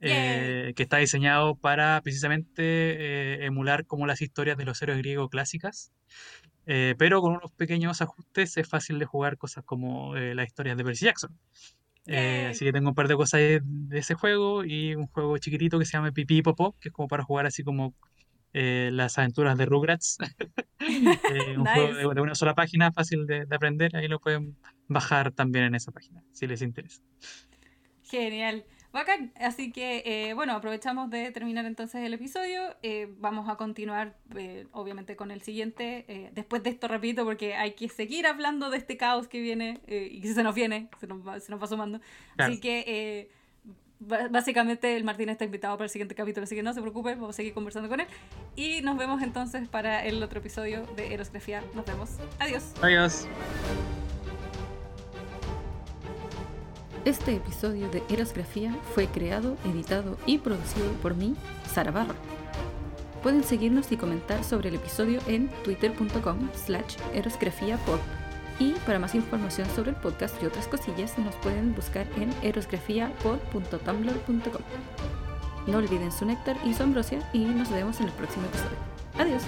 [0.00, 5.28] eh, que está diseñado para precisamente eh, emular como las historias de los héroes griegos
[5.30, 5.92] clásicas,
[6.64, 11.06] pero con unos pequeños ajustes es fácil de jugar cosas como las historias de Percy
[11.06, 11.36] Jackson.
[12.12, 15.38] Eh, así que tengo un par de cosas de, de ese juego y un juego
[15.38, 17.94] chiquitito que se llama Pipí y Popó, que es como para jugar así como
[18.52, 20.18] eh, las aventuras de Rugrats.
[20.82, 24.56] Eh, un juego de, de una sola página, fácil de, de aprender, ahí lo pueden
[24.88, 27.02] bajar también en esa página, si les interesa.
[28.02, 28.64] Genial.
[28.92, 29.32] Bacán.
[29.38, 32.74] Así que, eh, bueno, aprovechamos de terminar entonces el episodio.
[32.82, 36.04] Eh, vamos a continuar, eh, obviamente, con el siguiente.
[36.08, 39.80] eh, después de esto, repito, porque hay que seguir hablando de este caos que viene
[39.86, 42.00] eh, y que se nos viene, se nos va, se nos va sumando.
[42.36, 42.52] Claro.
[42.52, 43.30] Así que, eh,
[44.00, 47.30] básicamente, el Martín está invitado para el siguiente capítulo, así que no se preocupe, vamos
[47.30, 48.06] a seguir conversando con él.
[48.56, 51.62] Y nos vemos entonces para el otro episodio de Erosgrafía.
[51.74, 52.16] Nos vemos.
[52.40, 52.74] Adiós.
[52.82, 53.28] Adiós.
[57.06, 61.34] Este episodio de Erosgrafía fue creado, editado y producido por mí,
[61.66, 62.14] Sara Barra.
[63.22, 68.00] Pueden seguirnos y comentar sobre el episodio en twitter.com slash erosgrafiapod.
[68.58, 74.62] Y para más información sobre el podcast y otras cosillas nos pueden buscar en erosgrafiapod.tumblr.com.
[75.66, 78.76] No olviden su néctar y su ambrosia y nos vemos en el próximo episodio.
[79.18, 79.42] Adiós.